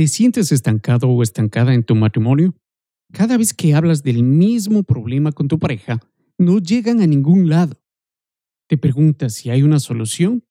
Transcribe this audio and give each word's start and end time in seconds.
¿Te 0.00 0.08
sientes 0.08 0.50
estancado 0.50 1.10
o 1.10 1.22
estancada 1.22 1.74
en 1.74 1.84
tu 1.84 1.94
matrimonio? 1.94 2.54
Cada 3.12 3.36
vez 3.36 3.52
que 3.52 3.74
hablas 3.74 4.02
del 4.02 4.22
mismo 4.22 4.82
problema 4.82 5.30
con 5.30 5.46
tu 5.46 5.58
pareja, 5.58 6.00
no 6.38 6.58
llegan 6.58 7.02
a 7.02 7.06
ningún 7.06 7.50
lado. 7.50 7.78
¿Te 8.66 8.78
preguntas 8.78 9.34
si 9.34 9.50
hay 9.50 9.62
una 9.62 9.78
solución? 9.78 10.42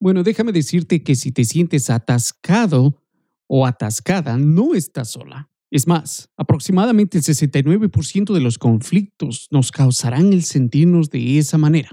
Bueno, 0.00 0.24
déjame 0.24 0.50
decirte 0.50 1.04
que 1.04 1.14
si 1.14 1.30
te 1.30 1.44
sientes 1.44 1.90
atascado 1.90 3.00
o 3.46 3.66
atascada, 3.66 4.36
no 4.36 4.74
estás 4.74 5.12
sola. 5.12 5.48
Es 5.70 5.86
más, 5.86 6.28
aproximadamente 6.36 7.18
el 7.18 7.22
69% 7.22 8.34
de 8.34 8.40
los 8.40 8.58
conflictos 8.58 9.46
nos 9.52 9.70
causarán 9.70 10.32
el 10.32 10.42
sentirnos 10.42 11.08
de 11.10 11.38
esa 11.38 11.56
manera. 11.56 11.90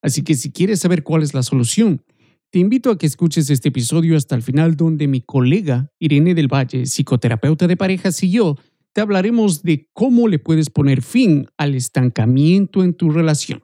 Así 0.00 0.22
que 0.22 0.34
si 0.34 0.50
quieres 0.50 0.80
saber 0.80 1.02
cuál 1.02 1.22
es 1.22 1.34
la 1.34 1.42
solución, 1.42 2.02
te 2.50 2.58
invito 2.58 2.90
a 2.90 2.98
que 2.98 3.06
escuches 3.06 3.50
este 3.50 3.68
episodio 3.68 4.16
hasta 4.16 4.34
el 4.34 4.42
final 4.42 4.76
donde 4.76 5.06
mi 5.06 5.20
colega 5.20 5.90
Irene 5.98 6.34
del 6.34 6.48
Valle, 6.48 6.86
psicoterapeuta 6.86 7.66
de 7.66 7.76
parejas 7.76 8.22
y 8.22 8.30
yo 8.30 8.56
te 8.94 9.02
hablaremos 9.02 9.62
de 9.62 9.88
cómo 9.92 10.28
le 10.28 10.38
puedes 10.38 10.70
poner 10.70 11.02
fin 11.02 11.46
al 11.58 11.74
estancamiento 11.74 12.82
en 12.82 12.94
tu 12.94 13.10
relación. 13.10 13.62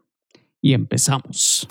Y 0.60 0.74
empezamos. 0.74 1.66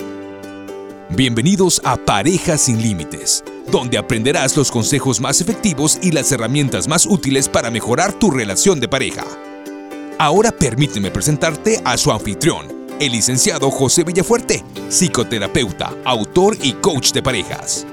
Bienvenidos 1.15 1.81
a 1.85 1.97
Parejas 1.97 2.61
sin 2.61 2.81
Límites, 2.81 3.43
donde 3.71 3.97
aprenderás 3.97 4.57
los 4.57 4.71
consejos 4.71 5.21
más 5.21 5.39
efectivos 5.39 5.99
y 6.01 6.11
las 6.11 6.31
herramientas 6.31 6.87
más 6.87 7.05
útiles 7.05 7.47
para 7.47 7.69
mejorar 7.69 8.17
tu 8.17 8.31
relación 8.31 8.79
de 8.79 8.87
pareja. 8.87 9.25
Ahora 10.17 10.51
permíteme 10.51 11.11
presentarte 11.11 11.79
a 11.85 11.97
su 11.97 12.11
anfitrión, 12.11 12.82
el 12.99 13.11
licenciado 13.11 13.69
José 13.71 14.03
Villafuerte, 14.03 14.63
psicoterapeuta, 14.89 15.93
autor 16.05 16.57
y 16.61 16.73
coach 16.73 17.11
de 17.11 17.23
parejas. 17.23 17.87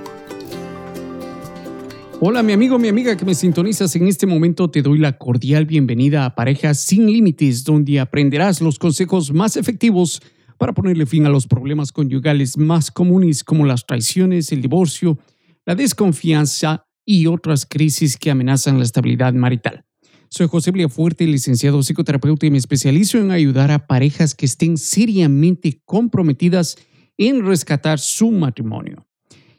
Hola 2.21 2.43
mi 2.43 2.53
amigo, 2.53 2.79
mi 2.79 2.89
amiga 2.89 3.17
que 3.17 3.25
me 3.25 3.35
sintonizas 3.35 3.97
en 3.97 4.07
este 4.07 4.27
momento, 4.27 4.71
te 4.71 4.83
doy 4.83 4.99
la 4.99 5.17
cordial 5.17 5.65
bienvenida 5.65 6.27
a 6.27 6.35
Parejas 6.35 6.83
sin 6.83 7.07
Límites, 7.07 7.65
donde 7.65 7.99
aprenderás 7.99 8.61
los 8.61 8.79
consejos 8.79 9.33
más 9.33 9.57
efectivos 9.57 10.21
para 10.59 10.75
ponerle 10.75 11.07
fin 11.07 11.25
a 11.25 11.31
los 11.31 11.47
problemas 11.47 11.93
conyugales 11.93 12.59
más 12.59 12.91
comunes 12.91 13.43
como 13.43 13.65
las 13.65 13.87
traiciones, 13.87 14.53
el 14.53 14.61
divorcio, 14.61 15.19
la 15.65 15.75
desconfianza 15.75 16.85
y 17.07 17.27
otras 17.27 17.65
crisis 17.65 18.19
que 18.19 18.31
amenazan 18.31 18.77
la 18.77 18.85
estabilidad 18.85 19.33
marital. 19.33 19.85
Soy 20.33 20.47
José 20.47 20.71
Fuerte, 20.89 21.27
licenciado 21.27 21.83
psicoterapeuta 21.83 22.47
y 22.47 22.53
me 22.53 22.59
especializo 22.59 23.19
en 23.19 23.33
ayudar 23.33 23.73
a 23.73 23.89
parejas 23.89 24.37
que 24.37 24.47
estén 24.47 24.79
seriamente 24.79 25.81
comprometidas 25.85 26.79
en 27.19 27.45
rescatar 27.45 27.99
su 27.99 28.31
matrimonio. 28.31 29.09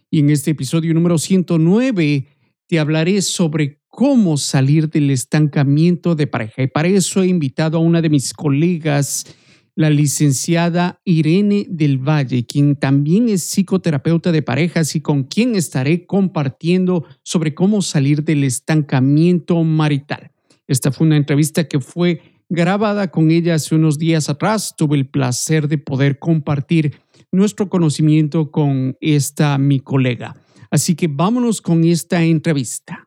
Y 0.09 0.19
en 0.19 0.29
este 0.29 0.51
episodio 0.51 0.93
número 0.93 1.17
109 1.17 2.25
te 2.67 2.79
hablaré 2.79 3.21
sobre 3.21 3.81
cómo 3.89 4.37
salir 4.37 4.89
del 4.89 5.09
estancamiento 5.09 6.15
de 6.15 6.27
pareja. 6.27 6.63
Y 6.63 6.67
para 6.67 6.87
eso 6.87 7.21
he 7.21 7.27
invitado 7.27 7.77
a 7.77 7.81
una 7.81 8.01
de 8.01 8.09
mis 8.09 8.33
colegas, 8.33 9.25
la 9.75 9.89
licenciada 9.89 11.01
Irene 11.03 11.65
del 11.69 11.97
Valle, 11.97 12.45
quien 12.45 12.77
también 12.77 13.27
es 13.27 13.43
psicoterapeuta 13.43 14.31
de 14.31 14.41
parejas 14.41 14.95
y 14.95 15.01
con 15.01 15.23
quien 15.23 15.55
estaré 15.55 16.05
compartiendo 16.05 17.03
sobre 17.23 17.53
cómo 17.53 17.81
salir 17.81 18.23
del 18.23 18.45
estancamiento 18.45 19.61
marital. 19.65 20.30
Esta 20.71 20.89
fue 20.89 21.05
una 21.05 21.17
entrevista 21.17 21.65
que 21.65 21.81
fue 21.81 22.21
grabada 22.47 23.11
con 23.11 23.29
ella 23.29 23.55
hace 23.55 23.75
unos 23.75 23.99
días 23.99 24.29
atrás. 24.29 24.73
Tuve 24.77 24.95
el 24.95 25.05
placer 25.05 25.67
de 25.67 25.77
poder 25.77 26.17
compartir 26.17 27.01
nuestro 27.29 27.67
conocimiento 27.67 28.51
con 28.51 28.95
esta 29.01 29.57
mi 29.57 29.81
colega. 29.81 30.33
Así 30.69 30.95
que 30.95 31.09
vámonos 31.09 31.61
con 31.61 31.83
esta 31.83 32.23
entrevista. 32.23 33.05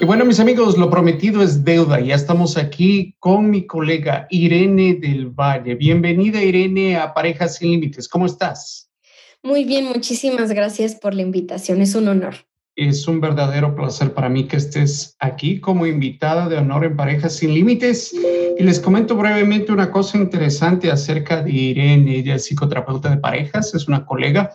Y 0.00 0.06
bueno, 0.06 0.24
mis 0.24 0.40
amigos, 0.40 0.78
lo 0.78 0.88
prometido 0.88 1.42
es 1.42 1.62
deuda. 1.62 2.00
Ya 2.00 2.14
estamos 2.14 2.56
aquí 2.56 3.16
con 3.18 3.50
mi 3.50 3.66
colega 3.66 4.26
Irene 4.30 4.94
del 4.94 5.26
Valle. 5.26 5.74
Bienvenida, 5.74 6.42
Irene, 6.42 6.96
a 6.96 7.12
Parejas 7.12 7.56
Sin 7.56 7.72
Límites. 7.72 8.08
¿Cómo 8.08 8.24
estás? 8.24 8.90
Muy 9.42 9.66
bien, 9.66 9.84
muchísimas 9.84 10.52
gracias 10.52 10.94
por 10.94 11.14
la 11.14 11.20
invitación. 11.20 11.82
Es 11.82 11.94
un 11.94 12.08
honor. 12.08 12.49
Es 12.80 13.06
un 13.06 13.20
verdadero 13.20 13.74
placer 13.76 14.14
para 14.14 14.30
mí 14.30 14.48
que 14.48 14.56
estés 14.56 15.14
aquí 15.18 15.60
como 15.60 15.84
invitada 15.84 16.48
de 16.48 16.56
honor 16.56 16.86
en 16.86 16.96
Parejas 16.96 17.36
Sin 17.36 17.52
Límites. 17.52 18.14
Y 18.58 18.62
les 18.62 18.80
comento 18.80 19.16
brevemente 19.16 19.70
una 19.70 19.90
cosa 19.90 20.16
interesante 20.16 20.90
acerca 20.90 21.42
de 21.42 21.50
Irene. 21.50 22.16
Ella 22.16 22.36
es 22.36 22.46
psicoterapeuta 22.46 23.10
de 23.10 23.18
parejas, 23.18 23.74
es 23.74 23.86
una 23.86 24.06
colega. 24.06 24.54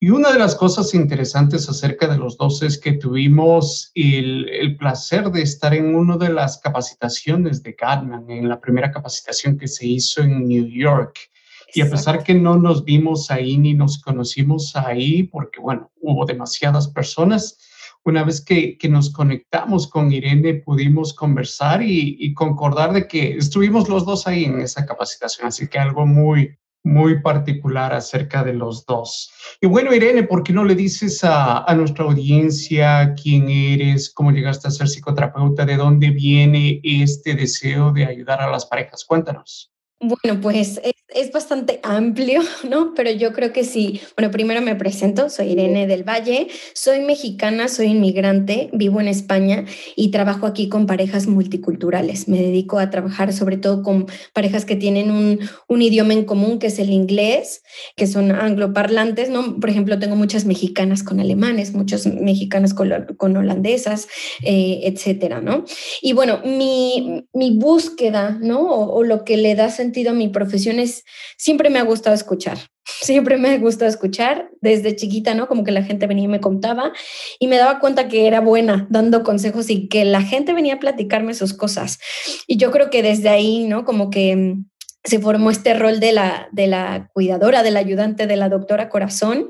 Y 0.00 0.08
una 0.08 0.32
de 0.32 0.38
las 0.38 0.54
cosas 0.54 0.94
interesantes 0.94 1.68
acerca 1.68 2.08
de 2.08 2.16
los 2.16 2.38
dos 2.38 2.62
es 2.62 2.78
que 2.78 2.92
tuvimos 2.92 3.92
el, 3.94 4.74
placer 4.78 5.30
de 5.30 5.42
estar 5.42 5.74
en 5.74 5.94
una 5.94 6.16
de 6.16 6.30
las 6.30 6.56
capacitaciones 6.56 7.62
de 7.62 7.76
Gatman, 7.78 8.30
en 8.30 8.48
la 8.48 8.58
primera 8.58 8.90
capacitación 8.90 9.58
que 9.58 9.68
se 9.68 9.86
hizo 9.86 10.22
en 10.22 10.48
New 10.48 10.64
York. 10.64 11.28
Y 11.74 11.80
a 11.82 11.90
pesar 11.90 12.22
que 12.22 12.34
no 12.34 12.56
nos 12.56 12.84
vimos 12.84 13.30
ahí 13.30 13.56
ni 13.56 13.74
nos 13.74 14.00
conocimos 14.00 14.74
ahí, 14.76 15.24
porque 15.24 15.60
bueno, 15.60 15.90
hubo 16.00 16.24
demasiadas 16.24 16.88
personas, 16.88 17.58
una 18.04 18.24
vez 18.24 18.40
que, 18.40 18.78
que 18.78 18.88
nos 18.88 19.12
conectamos 19.12 19.86
con 19.86 20.12
Irene 20.12 20.54
pudimos 20.54 21.12
conversar 21.12 21.82
y, 21.82 22.16
y, 22.18 22.32
concordar 22.32 22.92
de 22.92 23.06
que 23.06 23.36
estuvimos 23.36 23.88
los 23.88 24.06
dos 24.06 24.26
ahí 24.26 24.44
en 24.44 24.60
esa 24.60 24.86
capacitación, 24.86 25.48
así 25.48 25.68
que 25.68 25.78
algo 25.78 26.06
muy, 26.06 26.56
muy 26.82 27.20
particular 27.20 27.92
acerca 27.92 28.42
de 28.42 28.54
los 28.54 28.86
dos. 28.86 29.30
Y 29.60 29.66
bueno, 29.66 29.94
Irene, 29.94 30.22
¿por 30.22 30.42
qué 30.42 30.52
no 30.52 30.64
le 30.64 30.74
dices 30.74 31.22
a, 31.24 31.64
a 31.64 31.74
nuestra 31.74 32.04
audiencia 32.04 33.14
quién 33.20 33.50
eres, 33.50 34.10
cómo 34.12 34.32
llegaste 34.32 34.68
a 34.68 34.70
ser 34.70 34.88
psicoterapeuta, 34.88 35.66
de 35.66 35.76
dónde 35.76 36.10
viene 36.10 36.80
este 36.82 37.34
deseo 37.34 37.92
de 37.92 38.06
ayudar 38.06 38.40
a 38.40 38.50
las 38.50 38.64
parejas? 38.66 39.04
Cuéntanos. 39.04 39.70
Bueno, 40.00 40.40
pues 40.40 40.80
es, 40.82 40.94
es, 41.14 41.30
bastante 41.32 41.80
amplio, 41.82 42.40
¿no? 42.68 42.94
Pero 42.94 43.10
yo 43.10 43.32
creo 43.32 43.52
que 43.52 43.64
sí. 43.64 44.00
Bueno, 44.16 44.30
primero 44.30 44.62
me 44.62 44.74
presento, 44.76 45.28
soy 45.28 45.52
Irene 45.52 45.86
del 45.86 46.02
Valle, 46.02 46.48
soy 46.72 47.00
mexicana, 47.00 47.68
soy 47.68 47.86
inmigrante, 47.88 48.70
vivo 48.72 49.00
en 49.00 49.08
España 49.08 49.64
y 49.96 50.10
trabajo 50.10 50.46
aquí 50.46 50.68
con 50.68 50.86
parejas 50.86 51.26
multiculturales. 51.26 52.28
Me 52.28 52.38
dedico 52.38 52.78
a 52.78 52.90
trabajar 52.90 53.32
sobre 53.32 53.58
todo 53.58 53.82
con 53.82 54.06
parejas 54.32 54.64
que 54.64 54.76
tienen 54.76 55.10
un, 55.10 55.40
un 55.68 55.82
idioma 55.82 56.14
en 56.14 56.24
común, 56.24 56.58
que 56.58 56.68
es 56.68 56.78
el 56.78 56.90
inglés, 56.90 57.62
que 57.96 58.06
son 58.06 58.32
angloparlantes, 58.32 59.30
¿no? 59.30 59.60
Por 59.60 59.70
ejemplo, 59.70 59.98
tengo 59.98 60.16
muchas 60.16 60.44
mexicanas 60.46 61.02
con 61.02 61.20
alemanes, 61.20 61.74
muchas 61.74 62.06
mexicanas 62.06 62.74
con, 62.74 62.90
con 63.16 63.36
holandesas, 63.36 64.08
eh, 64.42 64.80
etcétera, 64.84 65.40
¿no? 65.40 65.64
Y 66.00 66.14
bueno, 66.14 66.40
mi, 66.44 67.26
mi 67.34 67.56
búsqueda, 67.56 68.38
¿no? 68.40 68.60
O, 68.70 69.00
lo 69.10 69.24
que 69.24 69.36
le 69.36 69.54
da 69.54 69.70
sentido 69.70 69.90
sentido 69.90 70.14
mi 70.14 70.28
profesión 70.28 70.78
es, 70.78 70.99
siempre 71.36 71.70
me 71.70 71.78
ha 71.78 71.82
gustado 71.82 72.14
escuchar, 72.14 72.58
siempre 72.84 73.36
me 73.36 73.50
ha 73.50 73.58
gustado 73.58 73.90
escuchar 73.90 74.50
desde 74.60 74.96
chiquita, 74.96 75.34
¿no? 75.34 75.48
Como 75.48 75.64
que 75.64 75.72
la 75.72 75.82
gente 75.82 76.06
venía 76.06 76.24
y 76.24 76.28
me 76.28 76.40
contaba 76.40 76.92
y 77.38 77.46
me 77.46 77.56
daba 77.56 77.80
cuenta 77.80 78.08
que 78.08 78.26
era 78.26 78.40
buena 78.40 78.86
dando 78.90 79.22
consejos 79.22 79.70
y 79.70 79.88
que 79.88 80.04
la 80.04 80.22
gente 80.22 80.52
venía 80.52 80.74
a 80.74 80.80
platicarme 80.80 81.34
sus 81.34 81.54
cosas. 81.54 81.98
Y 82.46 82.56
yo 82.56 82.70
creo 82.70 82.90
que 82.90 83.02
desde 83.02 83.28
ahí, 83.28 83.66
¿no? 83.66 83.84
Como 83.84 84.10
que 84.10 84.56
se 85.04 85.18
formó 85.18 85.50
este 85.50 85.72
rol 85.74 85.98
de 85.98 86.12
la, 86.12 86.48
de 86.52 86.66
la 86.66 87.08
cuidadora, 87.14 87.62
del 87.62 87.76
ayudante 87.78 88.26
de 88.26 88.36
la 88.36 88.50
doctora 88.50 88.90
Corazón. 88.90 89.48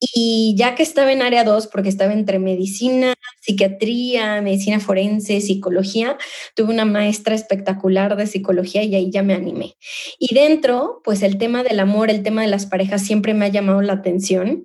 Y 0.00 0.54
ya 0.56 0.74
que 0.74 0.82
estaba 0.82 1.12
en 1.12 1.20
área 1.20 1.44
2, 1.44 1.66
porque 1.66 1.90
estaba 1.90 2.12
entre 2.12 2.38
medicina, 2.38 3.14
psiquiatría, 3.48 4.42
medicina 4.42 4.78
forense, 4.78 5.40
psicología, 5.40 6.18
tuve 6.54 6.70
una 6.70 6.84
maestra 6.84 7.34
espectacular 7.34 8.14
de 8.14 8.26
psicología 8.26 8.82
y 8.82 8.94
ahí 8.94 9.10
ya 9.10 9.22
me 9.22 9.32
animé. 9.32 9.74
Y 10.18 10.34
dentro, 10.34 11.00
pues 11.02 11.22
el 11.22 11.38
tema 11.38 11.62
del 11.62 11.80
amor, 11.80 12.10
el 12.10 12.22
tema 12.22 12.42
de 12.42 12.48
las 12.48 12.66
parejas 12.66 13.02
siempre 13.02 13.32
me 13.32 13.46
ha 13.46 13.48
llamado 13.48 13.80
la 13.80 13.94
atención. 13.94 14.64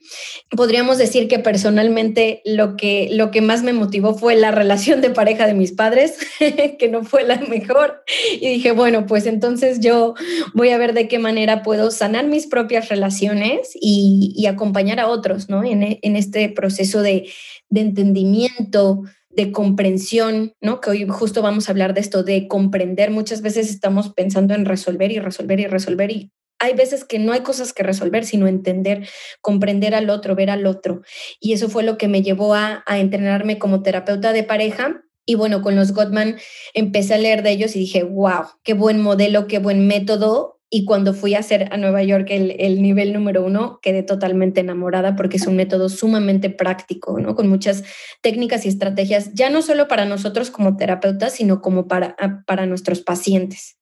Podríamos 0.49 0.97
decir 0.97 1.29
que 1.29 1.39
personalmente 1.39 2.41
lo 2.43 2.75
que, 2.75 3.07
lo 3.13 3.31
que 3.31 3.39
más 3.39 3.63
me 3.63 3.71
motivó 3.71 4.15
fue 4.15 4.35
la 4.35 4.51
relación 4.51 4.99
de 4.99 5.11
pareja 5.11 5.47
de 5.47 5.53
mis 5.53 5.71
padres, 5.71 6.17
que 6.77 6.89
no 6.89 7.05
fue 7.05 7.23
la 7.23 7.37
mejor. 7.37 8.03
Y 8.33 8.49
dije, 8.49 8.73
bueno, 8.73 9.05
pues 9.05 9.27
entonces 9.27 9.79
yo 9.79 10.13
voy 10.53 10.71
a 10.71 10.77
ver 10.77 10.93
de 10.93 11.07
qué 11.07 11.19
manera 11.19 11.63
puedo 11.63 11.89
sanar 11.89 12.27
mis 12.27 12.47
propias 12.47 12.89
relaciones 12.89 13.69
y, 13.79 14.43
acompañar 14.43 14.99
a 14.99 15.07
otros, 15.07 15.47
¿no? 15.47 15.63
En 15.63 16.15
este 16.17 16.49
proceso 16.49 17.01
de, 17.01 17.29
de 17.69 17.81
entendimiento, 17.81 19.03
de 19.29 19.51
comprensión, 19.51 20.53
¿no? 20.61 20.81
Que 20.81 20.91
hoy 20.91 21.07
justo 21.07 21.41
vamos 21.41 21.67
a 21.67 21.71
hablar 21.71 21.93
de 21.93 22.01
esto, 22.01 22.23
de 22.23 22.47
comprender. 22.47 23.11
Muchas 23.11 23.41
veces 23.41 23.69
estamos 23.69 24.13
pensando 24.13 24.53
en 24.53 24.65
resolver 24.65 25.11
y 25.11 25.19
resolver 25.19 25.59
y 25.59 25.67
resolver 25.67 26.11
y 26.11 26.31
hay 26.59 26.75
veces 26.75 27.03
que 27.03 27.19
no 27.19 27.33
hay 27.33 27.41
cosas 27.41 27.73
que 27.73 27.83
resolver, 27.83 28.23
sino 28.23 28.47
entender, 28.47 29.09
comprender 29.41 29.95
al 29.95 30.09
otro, 30.09 30.33
ver 30.33 30.49
al 30.49 30.65
otro. 30.65 31.01
Y 31.41 31.51
eso 31.51 31.67
fue 31.67 31.83
lo 31.83 31.97
que 31.97 32.07
me 32.07 32.21
llevó 32.21 32.53
a, 32.53 32.83
a 32.85 32.99
entrenarme 32.99 33.59
como 33.59 33.81
terapeuta 33.81 34.31
de 34.31 34.43
pareja 34.43 35.03
y 35.25 35.35
bueno, 35.35 35.61
con 35.61 35.75
los 35.75 35.93
Gottman 35.93 36.37
empecé 36.73 37.13
a 37.13 37.17
leer 37.17 37.43
de 37.43 37.51
ellos 37.51 37.75
y 37.75 37.79
dije, 37.79 38.03
wow, 38.03 38.43
qué 38.63 38.73
buen 38.73 39.01
modelo, 39.01 39.47
qué 39.47 39.59
buen 39.59 39.87
método. 39.87 40.59
Y 40.75 40.85
cuando 40.85 41.13
fui 41.13 41.35
a 41.35 41.39
hacer 41.39 41.69
a 41.71 41.77
Nueva 41.77 42.01
York 42.01 42.29
el, 42.31 42.55
el, 42.57 42.81
nivel 42.81 43.13
número 43.13 43.45
uno, 43.45 43.77
quedé 43.79 44.01
totalmente 44.01 44.61
enamorada 44.61 45.15
porque 45.15 45.37
es 45.37 45.45
un 45.45 45.55
método 45.55 45.87
sumamente 45.87 46.49
práctico, 46.49 47.19
¿no? 47.19 47.35
Con 47.35 47.47
muchas 47.47 47.83
técnicas 48.21 48.65
y 48.65 48.69
estrategias, 48.69 49.35
ya 49.35 49.51
no 49.51 49.61
solo 49.61 49.87
para 49.87 50.05
nosotros 50.05 50.49
como 50.49 50.75
terapeutas, 50.75 51.33
sino 51.33 51.61
como 51.61 51.87
para, 51.87 52.15
para 52.47 52.65
nuestros 52.65 53.01
pacientes. 53.01 53.77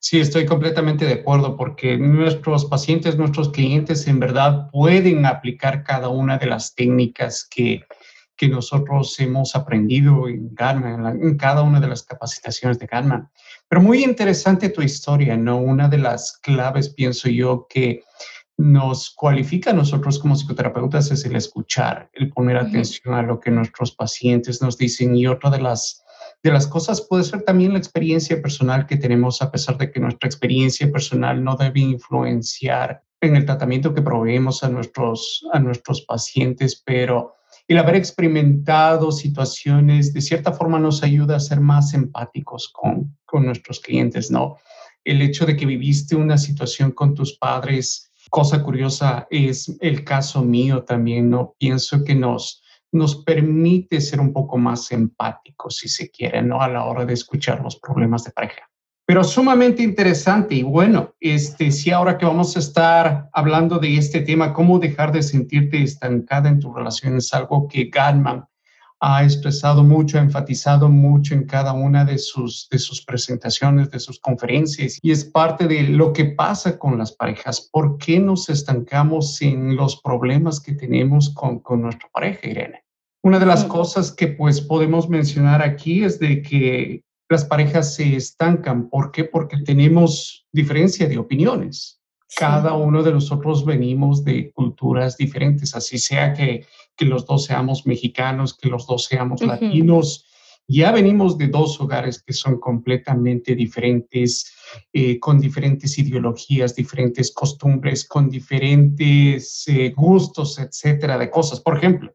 Sí, 0.00 0.20
estoy 0.20 0.46
completamente 0.46 1.04
de 1.04 1.12
acuerdo 1.12 1.54
porque 1.54 1.98
nuestros 1.98 2.64
pacientes, 2.64 3.18
nuestros 3.18 3.50
clientes 3.50 4.06
en 4.06 4.20
verdad 4.20 4.70
pueden 4.70 5.26
aplicar 5.26 5.84
cada 5.84 6.08
una 6.08 6.38
de 6.38 6.46
las 6.46 6.74
técnicas 6.74 7.46
que, 7.48 7.84
que 8.36 8.48
nosotros 8.48 9.18
hemos 9.20 9.54
aprendido 9.54 10.28
en 10.28 10.54
Garma, 10.54 11.10
en, 11.10 11.36
cada 11.36 11.62
una 11.62 11.80
de 11.80 11.88
las 11.88 12.02
capacitaciones 12.02 12.78
de 12.78 12.86
Garma. 12.86 13.30
Pero 13.74 13.82
muy 13.82 14.04
interesante 14.04 14.68
tu 14.68 14.82
historia, 14.82 15.36
¿no? 15.36 15.58
Una 15.58 15.88
de 15.88 15.98
las 15.98 16.38
claves, 16.38 16.90
pienso 16.90 17.28
yo, 17.28 17.66
que 17.68 18.04
nos 18.56 19.10
cualifica 19.10 19.70
a 19.70 19.72
nosotros 19.72 20.20
como 20.20 20.36
psicoterapeutas 20.36 21.10
es 21.10 21.24
el 21.24 21.34
escuchar, 21.34 22.08
el 22.12 22.30
poner 22.30 22.56
atención 22.56 23.14
a 23.14 23.22
lo 23.22 23.40
que 23.40 23.50
nuestros 23.50 23.90
pacientes 23.90 24.62
nos 24.62 24.78
dicen 24.78 25.16
y 25.16 25.26
otra 25.26 25.50
de 25.50 25.60
las 25.60 26.04
de 26.44 26.52
las 26.52 26.68
cosas 26.68 27.00
puede 27.00 27.24
ser 27.24 27.42
también 27.42 27.72
la 27.72 27.80
experiencia 27.80 28.40
personal 28.40 28.86
que 28.86 28.96
tenemos, 28.96 29.42
a 29.42 29.50
pesar 29.50 29.76
de 29.76 29.90
que 29.90 29.98
nuestra 29.98 30.28
experiencia 30.28 30.92
personal 30.92 31.42
no 31.42 31.56
debe 31.56 31.80
influenciar 31.80 33.02
en 33.20 33.34
el 33.34 33.44
tratamiento 33.44 33.92
que 33.92 34.02
proveemos 34.02 34.62
a 34.62 34.68
nuestros, 34.68 35.44
a 35.52 35.58
nuestros 35.58 36.02
pacientes, 36.02 36.80
pero 36.86 37.34
el 37.66 37.78
haber 37.78 37.96
experimentado 37.96 39.10
situaciones 39.10 40.12
de 40.12 40.20
cierta 40.20 40.52
forma 40.52 40.78
nos 40.78 41.02
ayuda 41.02 41.36
a 41.36 41.40
ser 41.40 41.60
más 41.60 41.94
empáticos 41.94 42.68
con, 42.68 43.16
con 43.24 43.46
nuestros 43.46 43.80
clientes, 43.80 44.30
¿no? 44.30 44.58
El 45.02 45.22
hecho 45.22 45.46
de 45.46 45.56
que 45.56 45.66
viviste 45.66 46.16
una 46.16 46.38
situación 46.38 46.92
con 46.92 47.14
tus 47.14 47.36
padres, 47.38 48.10
cosa 48.30 48.62
curiosa 48.62 49.26
es 49.30 49.76
el 49.80 50.04
caso 50.04 50.42
mío 50.42 50.84
también, 50.84 51.30
¿no? 51.30 51.54
Pienso 51.58 52.04
que 52.04 52.14
nos, 52.14 52.62
nos 52.92 53.16
permite 53.24 54.00
ser 54.00 54.20
un 54.20 54.32
poco 54.32 54.58
más 54.58 54.92
empáticos, 54.92 55.78
si 55.78 55.88
se 55.88 56.10
quiere, 56.10 56.42
¿no? 56.42 56.60
A 56.60 56.68
la 56.68 56.84
hora 56.84 57.04
de 57.04 57.14
escuchar 57.14 57.62
los 57.62 57.76
problemas 57.76 58.24
de 58.24 58.32
pareja. 58.32 58.68
Pero 59.06 59.22
sumamente 59.22 59.82
interesante 59.82 60.54
y 60.54 60.62
bueno, 60.62 61.14
este, 61.20 61.70
sí, 61.70 61.90
ahora 61.90 62.16
que 62.16 62.24
vamos 62.24 62.56
a 62.56 62.60
estar 62.60 63.28
hablando 63.34 63.78
de 63.78 63.98
este 63.98 64.22
tema, 64.22 64.54
cómo 64.54 64.78
dejar 64.78 65.12
de 65.12 65.22
sentirte 65.22 65.82
estancada 65.82 66.48
en 66.48 66.58
tu 66.58 66.72
relación, 66.72 67.18
es 67.18 67.34
algo 67.34 67.68
que 67.68 67.90
Gatman 67.92 68.46
ha 69.00 69.22
expresado 69.22 69.84
mucho, 69.84 70.16
ha 70.18 70.22
enfatizado 70.22 70.88
mucho 70.88 71.34
en 71.34 71.44
cada 71.44 71.74
una 71.74 72.06
de 72.06 72.16
sus, 72.16 72.66
de 72.70 72.78
sus 72.78 73.04
presentaciones, 73.04 73.90
de 73.90 74.00
sus 74.00 74.18
conferencias, 74.18 74.98
y 75.02 75.10
es 75.10 75.26
parte 75.26 75.68
de 75.68 75.82
lo 75.82 76.14
que 76.14 76.24
pasa 76.24 76.78
con 76.78 76.96
las 76.96 77.12
parejas. 77.12 77.68
¿Por 77.70 77.98
qué 77.98 78.18
nos 78.18 78.48
estancamos 78.48 79.42
en 79.42 79.76
los 79.76 80.00
problemas 80.00 80.60
que 80.60 80.72
tenemos 80.72 81.28
con, 81.34 81.58
con 81.58 81.82
nuestra 81.82 82.08
pareja, 82.10 82.48
Irene? 82.48 82.84
Una 83.22 83.38
de 83.38 83.46
las 83.46 83.64
cosas 83.64 84.10
que 84.12 84.28
pues 84.28 84.62
podemos 84.62 85.10
mencionar 85.10 85.60
aquí 85.62 86.04
es 86.04 86.18
de 86.18 86.40
que 86.40 87.02
las 87.34 87.44
parejas 87.44 87.96
se 87.96 88.14
estancan. 88.14 88.88
¿Por 88.88 89.10
qué? 89.10 89.24
Porque 89.24 89.56
tenemos 89.58 90.46
diferencia 90.52 91.08
de 91.08 91.18
opiniones. 91.18 92.00
Cada 92.36 92.74
uno 92.74 93.02
de 93.02 93.12
nosotros 93.12 93.64
venimos 93.64 94.22
de 94.22 94.52
culturas 94.52 95.16
diferentes, 95.16 95.74
así 95.74 95.98
sea 95.98 96.32
que, 96.32 96.64
que 96.96 97.04
los 97.04 97.26
dos 97.26 97.46
seamos 97.46 97.86
mexicanos, 97.86 98.56
que 98.56 98.68
los 98.68 98.86
dos 98.86 99.06
seamos 99.06 99.42
latinos. 99.42 100.26
Ya 100.68 100.92
venimos 100.92 101.36
de 101.36 101.48
dos 101.48 101.80
hogares 101.80 102.22
que 102.22 102.32
son 102.32 102.60
completamente 102.60 103.56
diferentes, 103.56 104.54
eh, 104.92 105.18
con 105.18 105.40
diferentes 105.40 105.98
ideologías, 105.98 106.76
diferentes 106.76 107.32
costumbres, 107.32 108.06
con 108.06 108.30
diferentes 108.30 109.64
eh, 109.66 109.92
gustos, 109.94 110.60
etcétera, 110.60 111.18
de 111.18 111.30
cosas. 111.30 111.60
Por 111.60 111.76
ejemplo, 111.78 112.14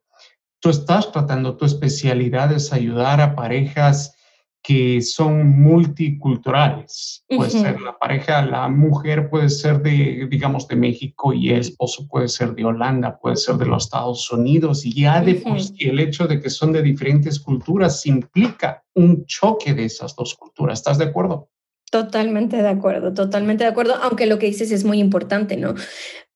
tú 0.62 0.70
estás 0.70 1.12
tratando, 1.12 1.58
tu 1.58 1.66
especialidad 1.66 2.54
es 2.54 2.72
ayudar 2.72 3.20
a 3.20 3.36
parejas 3.36 4.16
que 4.62 5.02
son 5.02 5.48
multiculturales. 5.62 7.24
Puede 7.28 7.50
ser 7.50 7.82
la 7.82 7.98
pareja, 7.98 8.46
la 8.46 8.68
mujer 8.68 9.30
puede 9.30 9.50
ser 9.50 9.82
de, 9.82 10.28
digamos, 10.30 10.68
de 10.68 10.76
México 10.76 11.34
y 11.34 11.50
el 11.50 11.62
esposo 11.62 12.08
puede 12.08 12.28
ser 12.28 12.54
de 12.56 12.66
Holanda, 12.66 13.18
puede 13.20 13.38
ser 13.38 13.56
de 13.56 13.66
los 13.66 13.86
Estados 13.86 14.32
Unidos. 14.32 14.86
Y 14.86 15.02
ya 15.02 15.22
de 15.22 15.36
por 15.36 15.62
sí 15.62 15.88
el 15.88 16.00
hecho 16.00 16.28
de 16.28 16.42
que 16.42 16.50
son 16.50 16.74
de 16.74 16.82
diferentes 16.82 17.40
culturas 17.40 18.06
implica 18.06 18.84
un 18.94 19.26
choque 19.26 19.74
de 19.74 19.86
esas 19.86 20.16
dos 20.16 20.36
culturas. 20.36 20.80
¿Estás 20.80 20.98
de 20.98 21.06
acuerdo? 21.06 21.50
Totalmente 21.92 22.62
de 22.62 22.68
acuerdo, 22.68 23.14
totalmente 23.16 23.64
de 23.64 23.72
acuerdo, 23.72 23.96
aunque 23.96 24.28
lo 24.28 24.38
que 24.38 24.46
dices 24.46 24.72
es 24.72 24.84
muy 24.84 25.00
importante, 25.00 25.58
¿no? 25.58 25.74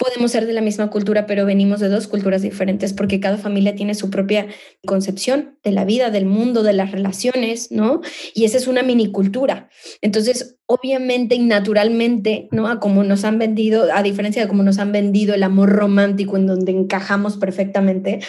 Podemos 0.04 0.32
ser 0.32 0.46
de 0.46 0.52
la 0.52 0.60
misma 0.60 0.90
cultura, 0.90 1.26
pero 1.26 1.46
venimos 1.46 1.80
de 1.80 1.88
dos 1.88 2.08
culturas 2.08 2.42
diferentes 2.42 2.92
porque 2.92 3.22
cada 3.22 3.38
familia 3.38 3.74
tiene 3.74 3.96
su 3.96 4.10
propia 4.10 4.48
concepción 4.86 5.58
de 5.64 5.72
la 5.72 5.86
vida, 5.86 6.10
del 6.10 6.26
mundo, 6.26 6.62
de 6.62 6.74
las 6.74 6.92
relaciones, 6.92 7.72
¿no? 7.72 8.02
Y 8.34 8.44
esa 8.44 8.58
es 8.58 8.68
una 8.68 8.84
mini 8.84 9.14
cultura. 9.14 9.70
Entonces, 10.02 10.58
obviamente 10.66 11.36
y 11.36 11.40
naturalmente, 11.40 12.50
¿no? 12.52 12.68
A 12.68 12.82
como 12.82 13.06
nos 13.06 13.24
han 13.24 13.40
vendido, 13.40 13.88
a 13.94 14.04
diferencia 14.04 14.42
de 14.42 14.50
cómo 14.50 14.62
nos 14.62 14.78
han 14.78 14.92
vendido 14.92 15.36
el 15.36 15.44
amor 15.44 15.70
romántico 15.70 16.36
en 16.36 16.48
donde 16.48 16.74
encajamos 16.74 17.38
perfectamente, 17.38 18.20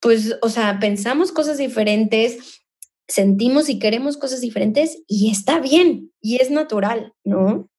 pues, 0.00 0.36
o 0.42 0.48
sea, 0.48 0.80
pensamos 0.80 1.30
cosas 1.30 1.58
diferentes, 1.58 2.64
sentimos 3.06 3.68
y 3.68 3.78
queremos 3.78 4.16
cosas 4.16 4.40
diferentes 4.40 5.04
y 5.06 5.30
está 5.30 5.60
bien 5.60 6.10
y 6.20 6.38
es 6.38 6.50
natural, 6.50 7.12
¿no? 7.22 7.69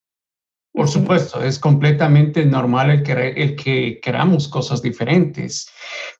Por 0.73 0.87
supuesto, 0.87 1.43
es 1.43 1.59
completamente 1.59 2.45
normal 2.45 2.91
el 2.91 3.03
que, 3.03 3.11
el 3.11 3.55
que 3.55 3.99
queramos 4.01 4.47
cosas 4.47 4.81
diferentes. 4.81 5.69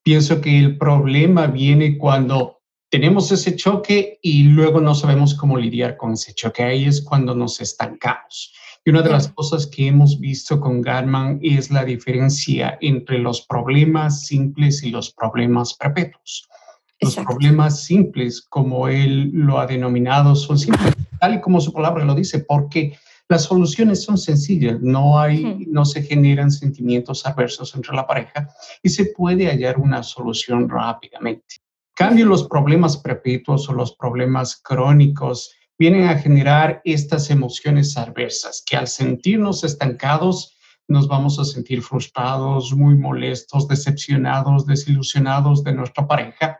Pienso 0.03 0.41
que 0.41 0.59
el 0.59 0.77
problema 0.77 1.47
viene 1.47 1.97
cuando 1.97 2.61
tenemos 2.89 3.31
ese 3.31 3.55
choque 3.55 4.19
y 4.21 4.43
luego 4.43 4.81
no 4.81 4.93
sabemos 4.93 5.35
cómo 5.35 5.57
lidiar 5.57 5.95
con 5.95 6.13
ese 6.13 6.33
choque. 6.33 6.63
Ahí 6.63 6.85
es 6.85 7.01
cuando 7.01 7.33
nos 7.33 7.61
estancamos. 7.61 8.53
Y 8.83 8.89
una 8.89 9.01
de 9.01 9.11
las 9.11 9.29
cosas 9.29 9.67
que 9.67 9.87
hemos 9.87 10.19
visto 10.19 10.59
con 10.59 10.81
Gatman 10.81 11.39
es 11.41 11.71
la 11.71 11.85
diferencia 11.85 12.77
entre 12.81 13.19
los 13.19 13.41
problemas 13.41 14.25
simples 14.25 14.83
y 14.83 14.89
los 14.89 15.13
problemas 15.13 15.75
perpetuos. 15.75 16.49
Los 16.99 17.15
problemas 17.15 17.83
simples, 17.83 18.41
como 18.41 18.87
él 18.87 19.31
lo 19.33 19.59
ha 19.59 19.65
denominado, 19.65 20.35
son 20.35 20.59
simples, 20.59 20.93
tal 21.19 21.35
y 21.35 21.41
como 21.41 21.61
su 21.61 21.71
palabra 21.73 22.05
lo 22.05 22.13
dice, 22.13 22.39
porque 22.39 22.97
las 23.31 23.43
soluciones 23.43 24.03
son 24.03 24.17
sencillas, 24.17 24.81
no 24.81 25.17
hay, 25.17 25.65
no 25.69 25.85
se 25.85 26.03
generan 26.03 26.51
sentimientos 26.51 27.25
adversos 27.25 27.73
entre 27.73 27.95
la 27.95 28.05
pareja 28.05 28.49
y 28.83 28.89
se 28.89 29.05
puede 29.05 29.47
hallar 29.47 29.79
una 29.79 30.03
solución 30.03 30.67
rápidamente. 30.67 31.55
Cambio 31.95 32.25
los 32.25 32.45
problemas 32.49 32.97
perpetuos 32.97 33.69
o 33.69 33.73
los 33.73 33.95
problemas 33.95 34.57
crónicos 34.61 35.53
vienen 35.79 36.09
a 36.09 36.17
generar 36.17 36.81
estas 36.83 37.29
emociones 37.29 37.95
adversas 37.95 38.61
que 38.69 38.75
al 38.75 38.89
sentirnos 38.89 39.63
estancados 39.63 40.57
nos 40.89 41.07
vamos 41.07 41.39
a 41.39 41.45
sentir 41.45 41.81
frustrados, 41.81 42.73
muy 42.73 42.95
molestos, 42.95 43.65
decepcionados, 43.65 44.65
desilusionados 44.65 45.63
de 45.63 45.71
nuestra 45.71 46.05
pareja 46.05 46.59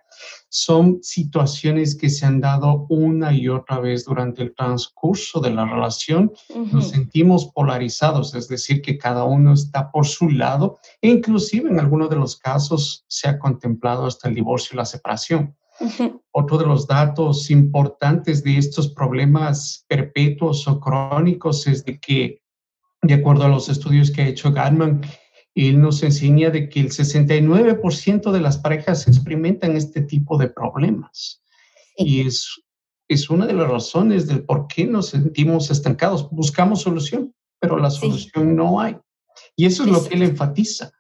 son 0.54 1.00
situaciones 1.02 1.96
que 1.96 2.10
se 2.10 2.26
han 2.26 2.42
dado 2.42 2.86
una 2.90 3.32
y 3.32 3.48
otra 3.48 3.80
vez 3.80 4.04
durante 4.04 4.42
el 4.44 4.54
transcurso 4.54 5.40
de 5.40 5.50
la 5.52 5.66
relación. 5.66 6.34
Nos 6.74 6.90
sentimos 6.90 7.46
polarizados, 7.54 8.36
es 8.36 8.50
decir, 8.50 8.82
que 8.82 8.98
cada 8.98 9.24
uno 9.24 9.54
está 9.54 9.90
por 9.90 10.06
su 10.06 10.30
lado 10.30 10.80
e 11.02 11.08
inclusive 11.08 11.70
en 11.70 11.80
algunos 11.80 12.10
de 12.10 12.18
los 12.18 12.36
casos 12.36 13.06
se 13.08 13.30
ha 13.30 13.40
contemplado 13.40 14.06
hasta 14.06 14.28
el 14.28 14.36
divorcio 14.36 14.72
y 14.74 14.78
la 14.78 14.86
separación. 14.86 15.56
Otro 16.32 16.58
de 16.58 16.66
los 16.66 16.86
datos 16.86 17.50
importantes 17.50 18.44
de 18.44 18.58
estos 18.58 18.90
problemas 18.90 19.86
perpetuos 19.88 20.68
o 20.68 20.82
crónicos 20.82 21.66
es 21.66 21.86
de 21.86 21.98
que, 21.98 22.42
de 23.02 23.14
acuerdo 23.14 23.46
a 23.46 23.50
los 23.50 23.70
estudios 23.70 24.12
que 24.12 24.24
ha 24.24 24.28
hecho 24.28 24.52
Gatman, 24.52 25.02
él 25.56 25.82
nos 25.82 26.02
enseña 26.04 26.50
de 26.50 26.70
que 26.70 26.80
el 26.80 26.92
69% 26.92 28.32
de 28.32 28.40
las 28.40 28.58
parejas 28.58 29.08
experimentan 29.08 29.76
este 29.76 30.02
tipo 30.02 30.38
de 30.38 30.50
problemas. 30.50 31.44
Y 31.98 32.26
es, 32.26 32.62
es 33.08 33.30
una 33.30 33.46
de 33.46 33.54
las 33.54 33.70
razones 33.70 34.28
del 34.28 34.44
por 34.44 34.68
qué 34.68 34.86
nos 34.86 35.10
sentimos 35.10 35.70
estancados. 35.70 36.30
Buscamos 36.32 36.82
solución, 36.82 37.34
pero 37.60 37.78
la 37.78 37.90
solución 37.90 38.56
no 38.56 38.80
hay. 38.80 38.98
Y 39.56 39.66
eso 39.66 39.84
es 39.84 39.90
lo 39.90 40.04
que 40.04 40.16
él 40.16 40.24
enfatiza. 40.24 40.92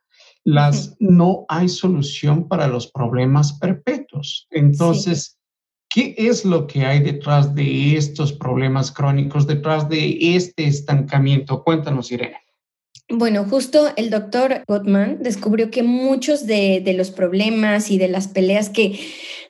Las, 0.44 0.96
No 1.00 1.46
hay 1.48 1.70
solución 1.70 2.48
para 2.48 2.68
los 2.68 2.92
problemas 2.92 3.54
perpetuos. 3.54 4.48
Entonces, 4.50 5.38
¿qué 5.88 6.16
es 6.18 6.44
lo 6.44 6.68
que 6.68 6.86
hay 6.86 7.00
detrás 7.00 7.54
de 7.56 7.96
estos 7.96 8.34
problemas 8.34 8.92
crónicos, 8.92 9.48
detrás 9.48 9.88
de 9.88 10.36
este 10.36 10.66
estancamiento? 10.66 11.64
Cuéntanos, 11.64 12.12
Irene. 12.12 12.42
Bueno, 13.14 13.46
justo 13.50 13.92
el 13.98 14.10
doctor 14.10 14.64
Gottman 14.68 15.22
descubrió 15.22 15.70
que 15.70 15.84
muchos 15.84 16.46
de, 16.46 16.82
los 16.96 17.12
problemas 17.12 17.92
y 17.92 17.98
de 17.98 18.08
las 18.08 18.30
peleas 18.30 18.70
que, 18.70 19.00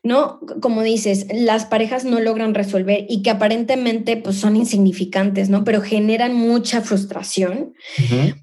¿no? 0.03 0.39
Como 0.61 0.81
dices, 0.81 1.27
las 1.31 1.65
parejas 1.65 2.03
no 2.03 2.19
logran 2.19 2.55
resolver 2.55 3.05
y 3.07 3.21
que 3.21 3.29
aparentemente 3.29 4.17
pues, 4.17 4.37
son 4.37 4.55
insignificantes, 4.55 5.49
¿no? 5.49 5.63
Pero 5.63 5.81
generan 5.81 6.33
mucha 6.33 6.81
frustración, 6.81 7.73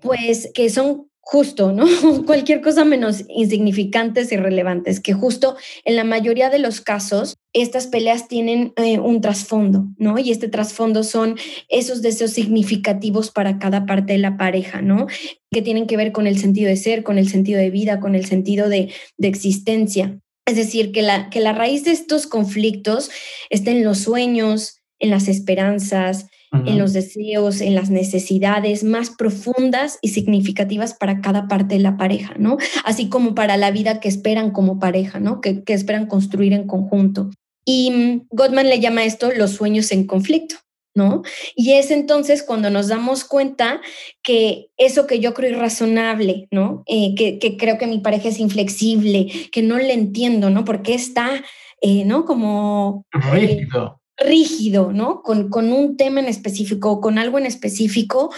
pues 0.01 0.51
que 0.55 0.71
son 0.71 1.08
justo, 1.31 1.73
¿no? 1.73 1.85
Cualquier 2.25 2.63
cosa 2.63 2.87
menos 2.87 3.25
insignificantes 3.29 4.33
y 4.33 4.39
relevantes, 4.39 4.99
que 4.99 5.13
justo 5.13 5.59
en 5.85 5.95
la 5.95 6.05
mayoría 6.05 6.49
de 6.49 6.59
los 6.59 6.81
casos 6.81 7.37
estas 7.53 7.87
peleas 7.87 8.29
tienen 8.29 8.73
eh, 8.77 8.99
un 8.99 9.21
trasfondo, 9.21 9.89
¿no? 9.99 10.19
Y 10.19 10.31
este 10.31 10.49
trasfondo 10.49 11.05
son 11.05 11.37
esos 11.69 12.01
deseos 12.01 12.31
significativos 12.31 13.31
para 13.31 13.59
cada 13.59 13.85
parte 13.85 14.15
de 14.15 14.21
la 14.21 14.39
pareja, 14.39 14.81
¿no? 14.81 15.07
Que 15.51 15.61
tienen 15.61 15.87
que 15.87 15.99
ver 15.99 16.13
con 16.13 16.27
el 16.27 16.39
sentido 16.39 16.71
de 16.71 16.77
ser, 16.77 17.03
con 17.03 17.19
el 17.19 17.29
sentido 17.29 17.61
de 17.61 17.69
vida, 17.69 18.01
con 18.01 18.15
el 18.15 18.25
sentido 18.25 18.71
de, 18.71 18.91
de 19.19 19.29
existencia. 19.29 20.19
Es 20.47 20.57
decir, 20.57 20.93
que 20.93 21.03
la, 21.03 21.29
que 21.29 21.41
la 21.41 21.53
raíz 21.53 21.85
de 21.85 21.91
estos 21.91 22.27
conflictos 22.27 23.11
está 23.51 23.71
en 23.71 23.85
los 23.85 23.99
sueños, 23.99 24.81
en 24.99 25.11
las 25.11 25.29
esperanzas, 25.29 26.25
en 26.53 26.79
los 26.79 26.93
deseos, 26.93 27.61
en 27.61 27.75
las 27.75 27.91
necesidades 27.91 28.85
más 28.85 29.11
profundas 29.11 29.99
y 30.01 30.09
significativas 30.09 30.95
para 30.95 31.21
cada 31.21 31.47
parte 31.47 31.75
de 31.75 31.83
la 31.83 31.97
pareja, 31.97 32.35
¿no? 32.39 32.57
Así 32.85 33.09
como 33.09 33.35
para 33.35 33.57
la 33.57 33.71
vida 33.71 34.01
que 34.01 34.09
esperan 34.09 34.51
como 34.51 34.79
pareja, 34.79 35.21
¿no? 35.21 35.41
Que, 35.41 35.63
que 35.63 35.75
esperan 35.75 36.07
construir 36.07 36.53
en 36.53 36.67
conjunto. 36.67 37.31
Y 37.65 37.91
mm, 37.91 38.29
Gottman 38.31 38.69
le 38.69 38.81
llama 38.81 39.05
esto 39.05 39.31
los 39.33 39.53
sueños 39.53 39.93
en 39.93 40.07
conflicto. 40.07 40.57
¿No? 40.95 41.23
Y 41.55 41.75
es 41.75 41.93
entonces 41.93 42.43
cuando 42.43 42.71
nos 42.71 42.89
damos 42.89 43.23
cuenta 43.23 43.81
que 44.21 44.71
eso 44.77 45.07
que 45.07 45.21
yo 45.21 45.33
creo 45.33 45.51
irrazonable, 45.51 46.49
¿no? 46.51 46.83
Eh, 46.87 47.15
que, 47.15 47.39
que, 47.39 47.57
creo 47.57 47.79
que 47.79 47.87
mi 47.87 47.99
pareja 47.99 48.31
es 48.31 48.41
inflexible, 48.41 49.31
que 49.53 49.63
no 49.63 49.79
le 49.79 49.93
entiendo, 49.93 50.51
¿no? 50.51 50.65
Porque 50.65 50.95
está, 50.95 51.45
eh, 51.83 52.05
¿no? 52.05 52.25
Como... 52.25 53.07
Rígido 53.13 54.01
rígido, 54.19 54.93
¿no? 54.93 55.23
Con, 55.23 55.49
con 55.49 55.73
un 55.73 55.97
tema 55.97 56.21
en 56.21 56.27
específico, 56.27 57.01
con 57.01 57.19
algo 57.19 57.39
en 57.39 57.47
específico, 57.47 58.33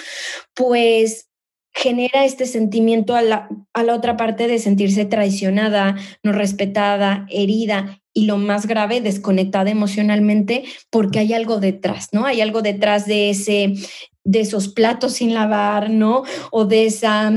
pues 0.55 1.29
genera 1.73 2.25
este 2.25 2.47
sentimiento 2.47 3.15
a 3.15 3.23
la, 3.23 3.49
a 3.73 3.83
la 3.83 3.95
otra 3.95 4.17
parte 4.17 4.49
de 4.49 4.59
sentirse 4.59 5.05
traicionada, 5.05 5.97
no 6.23 6.33
respetada, 6.33 7.27
herida 7.31 8.01
y 8.13 8.27
lo 8.27 8.39
más 8.39 8.67
grave, 8.67 9.01
desconectada 9.01 9.71
emocionalmente 9.71 10.65
porque 10.91 11.21
hay 11.21 11.33
algo 11.33 11.59
detrás, 11.59 12.09
¿no? 12.13 12.27
Hay 12.27 12.41
algo 12.41 12.63
detrás 12.63 13.07
de 13.07 13.31
ese 13.31 13.75
de 14.23 14.41
esos 14.41 14.69
platos 14.69 15.15
sin 15.15 15.33
lavar, 15.33 15.91
¿no? 15.91 16.25
O 16.51 16.67
de 16.67 16.87
esa 16.87 17.33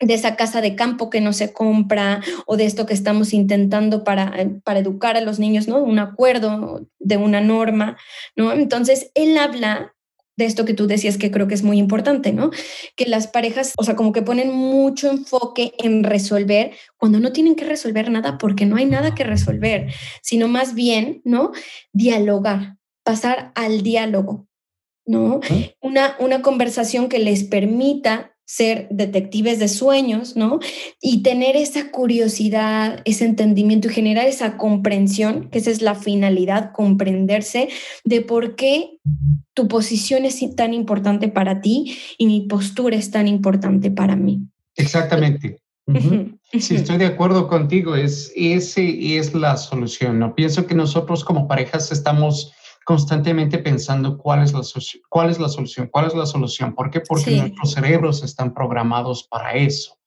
de 0.00 0.14
esa 0.14 0.36
casa 0.36 0.60
de 0.60 0.74
campo 0.74 1.10
que 1.10 1.20
no 1.20 1.32
se 1.32 1.52
compra 1.52 2.20
o 2.46 2.56
de 2.56 2.64
esto 2.64 2.86
que 2.86 2.94
estamos 2.94 3.32
intentando 3.32 4.04
para, 4.04 4.32
eh, 4.40 4.60
para 4.64 4.80
educar 4.80 5.16
a 5.16 5.20
los 5.20 5.38
niños, 5.38 5.68
¿no? 5.68 5.78
Un 5.78 5.98
acuerdo, 5.98 6.86
de 6.98 7.16
una 7.16 7.40
norma, 7.40 7.96
¿no? 8.36 8.52
Entonces, 8.52 9.10
él 9.14 9.36
habla 9.38 9.94
de 10.36 10.46
esto 10.46 10.64
que 10.64 10.74
tú 10.74 10.86
decías 10.86 11.16
que 11.16 11.30
creo 11.30 11.46
que 11.46 11.54
es 11.54 11.62
muy 11.62 11.78
importante, 11.78 12.32
¿no? 12.32 12.50
Que 12.96 13.06
las 13.06 13.28
parejas, 13.28 13.72
o 13.76 13.84
sea, 13.84 13.94
como 13.94 14.12
que 14.12 14.22
ponen 14.22 14.52
mucho 14.52 15.10
enfoque 15.10 15.74
en 15.78 16.02
resolver 16.02 16.72
cuando 16.96 17.20
no 17.20 17.32
tienen 17.32 17.54
que 17.54 17.64
resolver 17.64 18.10
nada 18.10 18.38
porque 18.38 18.66
no 18.66 18.76
hay 18.76 18.86
nada 18.86 19.14
que 19.14 19.24
resolver, 19.24 19.92
sino 20.22 20.48
más 20.48 20.74
bien, 20.74 21.20
¿no? 21.24 21.52
Dialogar, 21.92 22.78
pasar 23.04 23.52
al 23.54 23.82
diálogo, 23.82 24.48
¿no? 25.06 25.40
Una, 25.80 26.16
una 26.18 26.42
conversación 26.42 27.08
que 27.08 27.20
les 27.20 27.44
permita 27.44 28.33
ser 28.46 28.88
detectives 28.90 29.58
de 29.58 29.68
sueños, 29.68 30.36
¿no? 30.36 30.60
Y 31.00 31.22
tener 31.22 31.56
esa 31.56 31.90
curiosidad, 31.90 33.00
ese 33.04 33.24
entendimiento 33.24 33.88
y 33.88 33.94
generar 33.94 34.26
esa 34.26 34.56
comprensión, 34.56 35.48
que 35.50 35.58
esa 35.58 35.70
es 35.70 35.82
la 35.82 35.94
finalidad, 35.94 36.72
comprenderse 36.72 37.68
de 38.04 38.20
por 38.20 38.54
qué 38.54 38.98
tu 39.54 39.68
posición 39.68 40.24
es 40.24 40.40
tan 40.56 40.74
importante 40.74 41.28
para 41.28 41.60
ti 41.60 41.96
y 42.18 42.26
mi 42.26 42.42
postura 42.42 42.96
es 42.96 43.10
tan 43.10 43.28
importante 43.28 43.90
para 43.90 44.16
mí. 44.16 44.42
Exactamente. 44.76 45.58
Sí, 46.58 46.76
estoy 46.76 46.98
de 46.98 47.06
acuerdo 47.06 47.48
contigo. 47.48 47.94
Es, 47.96 48.32
ese 48.34 49.18
es 49.18 49.34
la 49.34 49.56
solución. 49.56 50.18
No 50.18 50.34
pienso 50.34 50.66
que 50.66 50.74
nosotros 50.74 51.24
como 51.24 51.48
parejas 51.48 51.92
estamos 51.92 52.52
constantemente 52.84 53.58
pensando 53.58 54.18
cuál 54.18 54.42
es 54.42 54.52
la, 54.52 54.60
cuál 55.08 55.30
es 55.30 55.38
la 55.38 55.48
solución, 55.48 55.88
cuál 55.90 56.06
es 56.06 56.14
la 56.14 56.26
solución. 56.26 56.74
¿Por 56.74 56.90
qué? 56.90 57.00
Porque 57.00 57.36
nuestros 57.36 57.72
cerebros 57.72 58.22
están 58.22 58.52
programados 58.52 59.24
para 59.24 59.54
eso. 59.54 59.98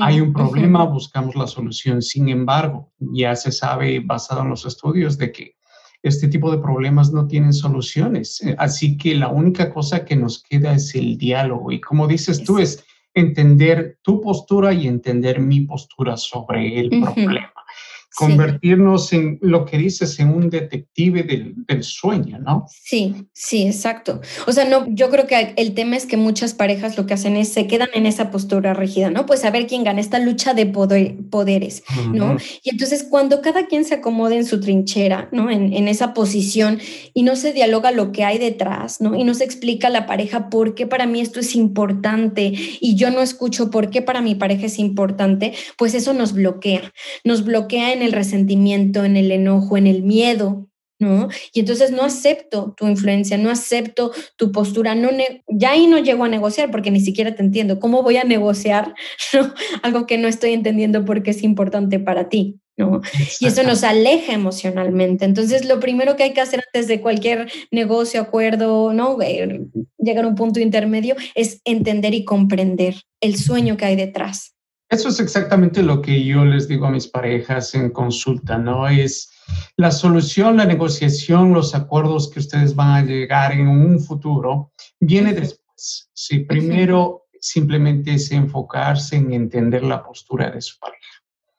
Hay 0.00 0.20
un 0.20 0.32
problema, 0.32 0.84
buscamos 0.84 1.34
la 1.36 1.46
solución. 1.46 2.02
Sin 2.02 2.28
embargo, 2.28 2.92
ya 2.98 3.36
se 3.36 3.52
sabe, 3.52 4.00
basado 4.00 4.42
en 4.42 4.50
los 4.50 4.66
estudios, 4.66 5.16
de 5.16 5.32
que 5.32 5.56
este 6.02 6.28
tipo 6.28 6.50
de 6.50 6.58
problemas 6.58 7.12
no 7.12 7.26
tienen 7.26 7.52
soluciones. 7.52 8.40
Eh, 8.42 8.56
así 8.58 8.96
que 8.96 9.14
la 9.14 9.28
única 9.28 9.72
cosa 9.72 10.04
que 10.04 10.16
nos 10.16 10.42
queda 10.42 10.74
es 10.74 10.94
el 10.94 11.18
diálogo. 11.18 11.72
Y 11.72 11.80
como 11.80 12.06
dices 12.06 12.42
tú, 12.42 12.58
es 12.58 12.84
entender 13.14 13.98
tu 14.02 14.20
postura 14.20 14.72
y 14.72 14.86
entender 14.86 15.40
mi 15.40 15.62
postura 15.62 16.16
sobre 16.16 16.80
el 16.80 16.90
problema 16.90 17.52
convertirnos 18.14 19.12
en 19.12 19.38
lo 19.40 19.64
que 19.64 19.78
dices, 19.78 20.18
en 20.18 20.30
un 20.30 20.50
detective 20.50 21.22
del, 21.22 21.54
del, 21.66 21.82
sueño, 21.84 22.38
¿no? 22.38 22.66
Sí, 22.68 23.14
sí, 23.32 23.66
exacto. 23.66 24.20
O 24.46 24.52
sea, 24.52 24.64
no, 24.64 24.86
yo 24.88 25.10
creo 25.10 25.26
que 25.26 25.54
el 25.56 25.74
tema 25.74 25.96
es 25.96 26.06
que 26.06 26.16
muchas 26.16 26.54
parejas 26.54 26.96
lo 26.96 27.06
que 27.06 27.14
hacen 27.14 27.36
es 27.36 27.52
se 27.52 27.66
quedan 27.66 27.88
en 27.94 28.06
esa 28.06 28.30
postura 28.30 28.74
rígida, 28.74 29.10
¿no? 29.10 29.26
Pues 29.26 29.44
a 29.44 29.50
ver 29.50 29.66
quién 29.66 29.84
gana 29.84 30.00
esta 30.00 30.18
lucha 30.18 30.54
de 30.54 30.66
poder, 30.66 31.16
poderes, 31.30 31.82
¿no? 32.12 32.36
Y 32.62 32.70
entonces 32.70 33.06
cuando 33.08 33.40
cada 33.42 33.66
quien 33.66 33.84
se 33.84 33.94
acomode 33.94 34.36
en 34.36 34.44
su 34.44 34.60
trinchera, 34.60 35.28
¿no? 35.32 35.50
En, 35.50 35.72
en 35.72 35.88
esa 35.88 36.12
posición 36.12 36.80
y 37.14 37.22
no 37.22 37.36
se 37.36 37.52
dialoga 37.52 37.92
lo 37.92 38.12
que 38.12 38.24
hay 38.24 38.38
detrás, 38.38 39.00
¿no? 39.00 39.14
Y 39.16 39.24
no 39.24 39.34
se 39.34 39.44
explica 39.44 39.86
a 39.86 39.90
la 39.90 40.06
pareja 40.06 40.50
por 40.50 40.74
qué 40.74 40.86
para 40.86 41.06
mí 41.06 41.20
esto 41.20 41.40
es 41.40 41.54
importante 41.54 42.52
y 42.80 42.96
yo 42.96 43.10
no 43.10 43.20
escucho 43.20 43.70
por 43.70 43.90
qué 43.90 44.02
para 44.02 44.20
mi 44.20 44.34
pareja 44.34 44.66
es 44.66 44.78
importante, 44.78 45.54
pues 45.76 45.94
eso 45.94 46.12
nos 46.12 46.32
bloquea, 46.32 46.92
nos 47.24 47.44
bloquea 47.44 47.92
en 47.92 47.99
en 48.00 48.06
el 48.06 48.12
resentimiento, 48.12 49.04
en 49.04 49.16
el 49.16 49.30
enojo, 49.30 49.76
en 49.76 49.86
el 49.86 50.02
miedo, 50.02 50.68
¿no? 50.98 51.28
Y 51.52 51.60
entonces 51.60 51.90
no 51.90 52.02
acepto 52.02 52.74
tu 52.76 52.86
influencia, 52.86 53.38
no 53.38 53.50
acepto 53.50 54.12
tu 54.36 54.52
postura, 54.52 54.94
no 54.94 55.08
ya 55.48 55.70
ahí 55.70 55.86
no 55.86 55.98
llego 55.98 56.24
a 56.24 56.28
negociar 56.28 56.70
porque 56.70 56.90
ni 56.90 57.00
siquiera 57.00 57.34
te 57.34 57.42
entiendo. 57.42 57.80
¿Cómo 57.80 58.02
voy 58.02 58.18
a 58.18 58.24
negociar 58.24 58.94
algo 59.82 60.06
que 60.06 60.18
no 60.18 60.28
estoy 60.28 60.52
entendiendo 60.52 61.04
porque 61.04 61.30
es 61.30 61.42
importante 61.42 61.98
para 61.98 62.28
ti? 62.28 62.60
¿no? 62.76 63.02
Y 63.40 63.46
eso 63.46 63.62
nos 63.62 63.84
aleja 63.84 64.32
emocionalmente. 64.32 65.24
Entonces, 65.24 65.66
lo 65.66 65.80
primero 65.80 66.16
que 66.16 66.22
hay 66.22 66.32
que 66.32 66.40
hacer 66.40 66.62
antes 66.66 66.88
de 66.88 67.00
cualquier 67.00 67.50
negocio, 67.70 68.20
acuerdo, 68.20 68.92
¿no? 68.94 69.20
Eh, 69.20 69.66
llegar 69.98 70.24
a 70.24 70.28
un 70.28 70.34
punto 70.34 70.60
intermedio 70.60 71.14
es 71.34 71.60
entender 71.64 72.14
y 72.14 72.24
comprender 72.24 72.94
el 73.20 73.36
sueño 73.36 73.76
que 73.76 73.84
hay 73.84 73.96
detrás. 73.96 74.54
Eso 74.90 75.08
es 75.08 75.20
exactamente 75.20 75.84
lo 75.84 76.02
que 76.02 76.24
yo 76.24 76.44
les 76.44 76.66
digo 76.66 76.86
a 76.86 76.90
mis 76.90 77.06
parejas 77.06 77.74
en 77.76 77.90
consulta, 77.90 78.58
¿no? 78.58 78.88
Es 78.88 79.30
la 79.76 79.92
solución, 79.92 80.56
la 80.56 80.64
negociación, 80.64 81.52
los 81.52 81.76
acuerdos 81.76 82.28
que 82.28 82.40
ustedes 82.40 82.74
van 82.74 82.90
a 82.90 83.06
llegar 83.06 83.52
en 83.52 83.68
un 83.68 84.00
futuro, 84.00 84.72
viene 84.98 85.32
después. 85.32 86.10
Si 86.12 86.40
primero 86.40 87.28
simplemente 87.40 88.14
es 88.14 88.32
enfocarse 88.32 89.16
en 89.16 89.32
entender 89.32 89.84
la 89.84 90.02
postura 90.02 90.50
de 90.50 90.60
su 90.60 90.78
pareja. 90.78 90.98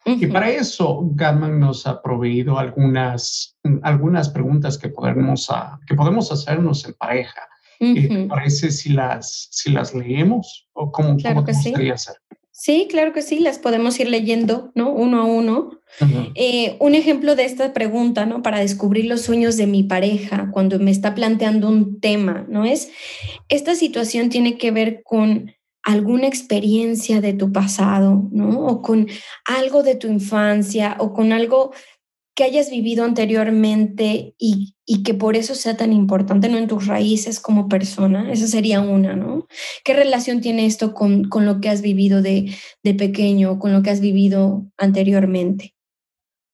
Y 0.04 0.28
para 0.28 0.50
eso, 0.50 1.02
Gatman 1.14 1.60
nos 1.60 1.88
ha 1.88 2.02
proveído 2.02 2.58
algunas, 2.58 3.58
algunas 3.84 4.30
preguntas 4.30 4.78
que 4.78 4.90
podemos, 4.90 5.50
que 5.88 5.96
podemos 5.96 6.32
hacernos 6.32 6.86
en 6.86 6.94
pareja. 6.96 7.48
¿Te 7.80 8.28
parece 8.28 8.72
si 8.72 8.90
las, 8.90 9.48
si 9.52 9.72
las 9.72 9.94
leemos 9.94 10.68
o 10.74 10.92
cómo, 10.92 11.18
claro 11.18 11.46
que 11.46 11.54
sí. 11.54 11.74
hacer? 11.90 12.16
Sí, 12.62 12.88
claro 12.88 13.12
que 13.12 13.24
sí, 13.24 13.40
las 13.40 13.58
podemos 13.58 14.00
ir 14.00 14.08
leyendo, 14.08 14.72
¿no? 14.76 14.92
Uno 14.92 15.20
a 15.20 15.24
uno. 15.24 15.80
Eh, 16.36 16.78
un 16.80 16.94
ejemplo 16.94 17.36
de 17.36 17.46
esta 17.46 17.74
pregunta, 17.74 18.28
¿no? 18.28 18.44
Para 18.44 18.60
descubrir 18.60 19.06
los 19.06 19.24
sueños 19.24 19.58
de 19.58 19.66
mi 19.66 19.82
pareja 19.82 20.52
cuando 20.52 20.78
me 20.78 20.92
está 20.92 21.16
planteando 21.16 21.68
un 21.68 22.00
tema, 22.00 22.46
¿no? 22.50 22.64
Es, 22.64 22.92
esta 23.50 23.74
situación 23.74 24.30
tiene 24.30 24.60
que 24.60 24.70
ver 24.70 25.02
con 25.04 25.56
alguna 25.82 26.28
experiencia 26.28 27.20
de 27.20 27.34
tu 27.34 27.52
pasado, 27.52 28.30
¿no? 28.32 28.68
O 28.68 28.84
con 28.84 29.08
algo 29.46 29.82
de 29.82 29.96
tu 29.96 30.06
infancia 30.06 30.98
o 31.00 31.14
con 31.14 31.34
algo 31.34 31.74
que 32.36 32.44
hayas 32.44 32.70
vivido 32.70 33.04
anteriormente 33.04 34.36
y, 34.38 34.76
que 35.04 35.14
por 35.14 35.36
eso 35.36 35.56
sea 35.56 35.78
tan 35.78 35.94
importante, 35.94 36.50
¿no? 36.50 36.58
En 36.58 36.68
tus 36.68 36.86
raíces 36.86 37.40
como 37.40 37.68
persona, 37.68 38.32
esa 38.32 38.48
sería 38.48 38.82
una, 38.82 39.16
¿no? 39.16 39.48
¿Qué 39.84 39.94
relación 39.94 40.42
tiene 40.42 40.66
esto 40.66 40.94
con, 40.94 41.26
con 41.26 41.46
lo 41.46 41.60
que 41.60 41.70
has 41.70 41.82
vivido 41.82 42.22
de, 42.22 42.54
de 42.84 42.94
pequeño, 42.94 43.58
con 43.58 43.74
lo 43.74 43.82
que 43.82 43.90
has 43.90 44.02
vivido 44.02 44.66
anteriormente? 44.78 45.74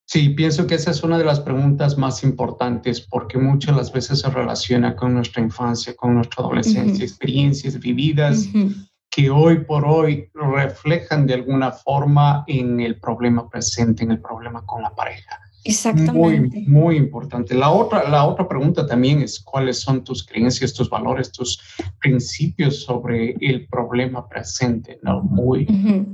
Sí, 0.05 0.29
pienso 0.29 0.67
que 0.67 0.75
esa 0.75 0.91
es 0.91 1.03
una 1.03 1.17
de 1.17 1.25
las 1.25 1.41
preguntas 1.41 1.97
más 1.97 2.23
importantes 2.23 3.01
porque 3.01 3.37
muchas 3.37 3.75
las 3.75 3.91
veces 3.91 4.19
se 4.19 4.29
relaciona 4.29 4.95
con 4.95 5.13
nuestra 5.13 5.43
infancia, 5.43 5.95
con 5.95 6.15
nuestra 6.15 6.45
adolescencia, 6.45 7.03
experiencias 7.03 7.77
vividas 7.77 8.47
que 9.09 9.29
hoy 9.29 9.65
por 9.65 9.83
hoy 9.83 10.29
reflejan 10.33 11.27
de 11.27 11.33
alguna 11.33 11.71
forma 11.71 12.45
en 12.47 12.79
el 12.79 12.99
problema 12.99 13.49
presente, 13.49 14.03
en 14.03 14.11
el 14.11 14.21
problema 14.21 14.65
con 14.65 14.81
la 14.81 14.95
pareja. 14.95 15.41
Exactamente. 15.67 16.59
Muy, 16.61 16.67
muy 16.67 16.97
importante. 16.97 17.53
La 17.53 17.69
otra, 17.69 18.09
la 18.09 18.25
otra 18.25 18.47
pregunta 18.47 18.87
también 18.87 19.21
es 19.21 19.39
cuáles 19.39 19.79
son 19.79 20.03
tus 20.03 20.25
creencias, 20.25 20.73
tus 20.73 20.89
valores, 20.89 21.31
tus 21.31 21.59
principios 21.99 22.83
sobre 22.83 23.35
el 23.41 23.67
problema 23.67 24.27
presente, 24.27 24.99
¿no? 25.03 25.21
Muy, 25.21 25.65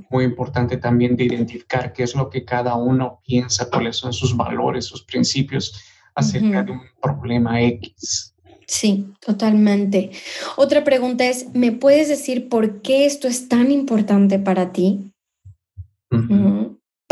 muy 0.09 0.23
importante 0.23 0.77
también 0.77 1.15
de 1.15 1.25
identificar 1.25 1.93
qué 1.93 2.03
es 2.03 2.15
lo 2.15 2.29
que 2.29 2.43
cada 2.43 2.75
uno 2.75 3.21
piensa, 3.25 3.69
cuáles 3.69 3.97
son 3.97 4.11
sus 4.11 4.35
valores, 4.35 4.85
sus 4.85 5.03
principios 5.03 5.79
acerca 6.15 6.63
de 6.63 6.71
un 6.71 6.81
problema 7.01 7.61
X. 7.61 8.33
Sí, 8.65 9.07
totalmente. 9.23 10.11
Otra 10.55 10.83
pregunta 10.83 11.25
es, 11.25 11.53
¿me 11.53 11.71
puedes 11.71 12.07
decir 12.07 12.49
por 12.49 12.81
qué 12.81 13.05
esto 13.05 13.27
es 13.27 13.47
tan 13.47 13.71
importante 13.71 14.39
para 14.39 14.71
ti? 14.71 15.11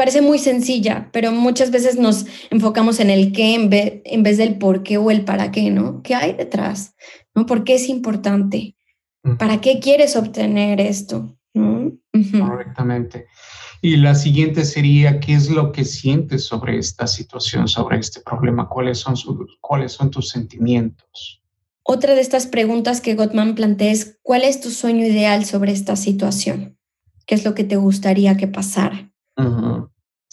Parece 0.01 0.23
muy 0.23 0.39
sencilla, 0.39 1.11
pero 1.13 1.31
muchas 1.31 1.69
veces 1.69 1.99
nos 1.99 2.25
enfocamos 2.49 2.99
en 2.99 3.11
el 3.11 3.31
qué 3.31 3.53
en 3.53 3.69
vez, 3.69 4.01
en 4.05 4.23
vez 4.23 4.39
del 4.39 4.57
por 4.57 4.81
qué 4.81 4.97
o 4.97 5.11
el 5.11 5.23
para 5.25 5.51
qué, 5.51 5.69
¿no? 5.69 6.01
¿Qué 6.01 6.15
hay 6.15 6.33
detrás? 6.33 6.95
¿No? 7.35 7.45
¿Por 7.45 7.63
qué 7.63 7.75
es 7.75 7.87
importante? 7.87 8.75
¿Para 9.37 9.61
qué 9.61 9.79
quieres 9.79 10.15
obtener 10.15 10.81
esto? 10.81 11.37
Correctamente. 11.53 13.27
Y 13.83 13.97
la 13.97 14.15
siguiente 14.15 14.65
sería, 14.65 15.19
¿qué 15.19 15.35
es 15.35 15.51
lo 15.51 15.71
que 15.71 15.85
sientes 15.85 16.45
sobre 16.45 16.79
esta 16.79 17.05
situación, 17.05 17.67
sobre 17.67 17.99
este 17.99 18.21
problema? 18.21 18.67
¿Cuáles 18.67 18.97
son, 18.97 19.13
cuáles 19.59 19.91
son 19.91 20.09
tus 20.09 20.29
sentimientos? 20.29 21.43
Otra 21.83 22.15
de 22.15 22.21
estas 22.21 22.47
preguntas 22.47 23.01
que 23.01 23.13
Gottman 23.13 23.53
plantea 23.53 23.91
es, 23.91 24.17
¿cuál 24.23 24.45
es 24.45 24.61
tu 24.61 24.71
sueño 24.71 25.05
ideal 25.05 25.45
sobre 25.45 25.73
esta 25.73 25.95
situación? 25.95 26.79
¿Qué 27.27 27.35
es 27.35 27.45
lo 27.45 27.53
que 27.53 27.65
te 27.65 27.75
gustaría 27.75 28.35
que 28.35 28.47
pasara? 28.47 29.09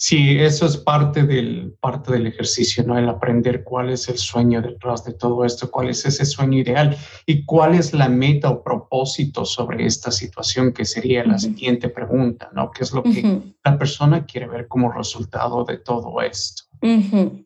Sí, 0.01 0.37
eso 0.39 0.65
es 0.65 0.77
parte 0.77 1.23
del, 1.23 1.75
parte 1.81 2.13
del 2.13 2.25
ejercicio, 2.27 2.85
¿no? 2.85 2.97
El 2.97 3.09
aprender 3.09 3.65
cuál 3.65 3.89
es 3.89 4.07
el 4.07 4.17
sueño 4.17 4.61
detrás 4.61 5.03
de 5.03 5.11
todo 5.11 5.43
esto, 5.43 5.69
cuál 5.69 5.89
es 5.89 6.05
ese 6.05 6.25
sueño 6.25 6.57
ideal 6.57 6.95
y 7.25 7.43
cuál 7.43 7.75
es 7.75 7.91
la 7.93 8.07
meta 8.07 8.49
o 8.49 8.63
propósito 8.63 9.43
sobre 9.43 9.85
esta 9.85 10.09
situación, 10.09 10.71
que 10.71 10.85
sería 10.85 11.25
la 11.25 11.37
siguiente 11.37 11.89
pregunta, 11.89 12.49
¿no? 12.53 12.71
¿Qué 12.71 12.85
es 12.85 12.93
lo 12.93 13.03
que 13.03 13.41
la 13.61 13.77
persona 13.77 14.25
quiere 14.25 14.47
ver 14.47 14.69
como 14.69 14.89
resultado 14.89 15.65
de 15.65 15.75
todo 15.79 16.21
esto? 16.21 16.63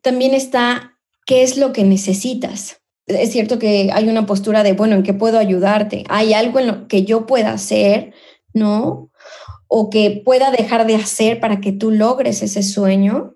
También 0.00 0.32
está, 0.32 0.96
¿qué 1.26 1.42
es 1.42 1.56
lo 1.56 1.72
que 1.72 1.82
necesitas? 1.82 2.80
Es 3.06 3.32
cierto 3.32 3.58
que 3.58 3.90
hay 3.92 4.08
una 4.08 4.26
postura 4.26 4.62
de, 4.62 4.74
bueno, 4.74 4.94
¿en 4.94 5.02
qué 5.02 5.12
puedo 5.12 5.40
ayudarte? 5.40 6.04
¿Hay 6.08 6.34
algo 6.34 6.60
en 6.60 6.68
lo 6.68 6.86
que 6.86 7.02
yo 7.02 7.26
pueda 7.26 7.50
hacer? 7.50 8.14
¿No? 8.52 9.10
O 9.76 9.90
que 9.90 10.22
pueda 10.24 10.52
dejar 10.52 10.86
de 10.86 10.94
hacer 10.94 11.40
para 11.40 11.60
que 11.60 11.72
tú 11.72 11.90
logres 11.90 12.42
ese 12.42 12.62
sueño? 12.62 13.34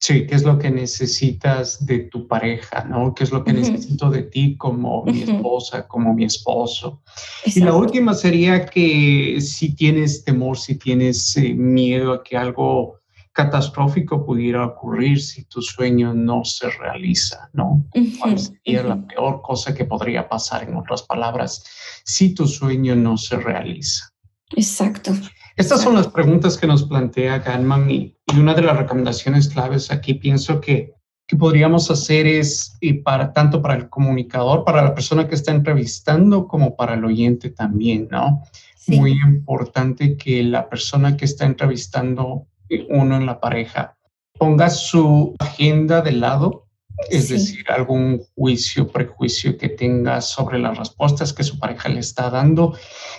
Sí, 0.00 0.26
¿qué 0.26 0.34
es 0.34 0.42
lo 0.42 0.58
que 0.58 0.68
necesitas 0.68 1.86
de 1.86 2.00
tu 2.00 2.26
pareja, 2.26 2.82
no? 2.82 3.14
¿Qué 3.14 3.22
es 3.22 3.30
lo 3.30 3.44
que 3.44 3.52
necesito 3.52 4.10
de 4.10 4.24
ti 4.24 4.56
como 4.56 5.04
mi 5.04 5.22
esposa, 5.22 5.86
como 5.86 6.12
mi 6.12 6.24
esposo? 6.24 7.02
Y 7.44 7.60
la 7.60 7.72
última 7.72 8.14
sería 8.14 8.66
que 8.66 9.38
si 9.40 9.76
tienes 9.76 10.24
temor, 10.24 10.58
si 10.58 10.74
tienes 10.74 11.36
eh, 11.36 11.54
miedo 11.54 12.14
a 12.14 12.24
que 12.24 12.36
algo 12.36 12.98
catastrófico 13.32 14.26
pudiera 14.26 14.66
ocurrir 14.66 15.22
si 15.22 15.44
tu 15.44 15.62
sueño 15.62 16.12
no 16.12 16.44
se 16.44 16.68
realiza, 16.68 17.48
¿no? 17.52 17.86
¿Cuál 18.18 18.40
sería 18.40 18.82
la 18.82 19.06
peor 19.06 19.40
cosa 19.40 19.72
que 19.72 19.84
podría 19.84 20.28
pasar, 20.28 20.64
en 20.64 20.74
otras 20.74 21.04
palabras, 21.04 21.64
si 22.04 22.34
tu 22.34 22.48
sueño 22.48 22.96
no 22.96 23.16
se 23.16 23.36
realiza? 23.36 24.10
Exacto. 24.50 25.12
Estas 25.56 25.80
son 25.80 25.94
las 25.94 26.08
preguntas 26.08 26.58
que 26.58 26.66
nos 26.66 26.84
plantea 26.84 27.38
Ganman 27.38 27.90
y, 27.90 28.14
una 28.38 28.52
de 28.52 28.60
las 28.60 28.76
recomendaciones 28.76 29.48
claves 29.48 29.90
aquí 29.90 30.14
pienso 30.14 30.60
que, 30.60 30.92
que 31.26 31.36
podríamos 31.36 31.90
hacer 31.90 32.26
es 32.26 32.76
y 32.80 32.94
para 32.94 33.32
tanto 33.32 33.62
para 33.62 33.74
el 33.74 33.88
comunicador, 33.88 34.64
para 34.64 34.82
la 34.82 34.94
persona 34.94 35.26
que 35.26 35.34
está 35.34 35.52
entrevistando, 35.52 36.46
como 36.46 36.76
para 36.76 36.94
el 36.94 37.04
oyente 37.04 37.48
también, 37.48 38.08
¿no? 38.10 38.42
Muy 38.88 39.12
importante 39.12 40.18
que 40.18 40.42
la 40.42 40.68
persona 40.68 41.16
que 41.16 41.24
está 41.24 41.46
entrevistando 41.46 42.46
eh, 42.68 42.86
uno 42.90 43.16
en 43.16 43.24
la 43.24 43.40
pareja 43.40 43.96
ponga 44.38 44.68
su 44.68 45.34
agenda 45.38 46.02
de 46.02 46.12
lado 46.12 46.65
es 47.10 47.28
decir, 47.28 47.64
algún 47.70 48.22
juicio, 48.34 48.88
prejuicio 48.88 49.56
que 49.56 49.68
tenga 49.68 50.20
sobre 50.20 50.58
las 50.58 50.78
respuestas 50.78 51.32
que 51.32 51.44
su 51.44 51.58
pareja 51.58 51.88
le 51.88 52.00
está 52.00 52.30
dando, 52.30 52.76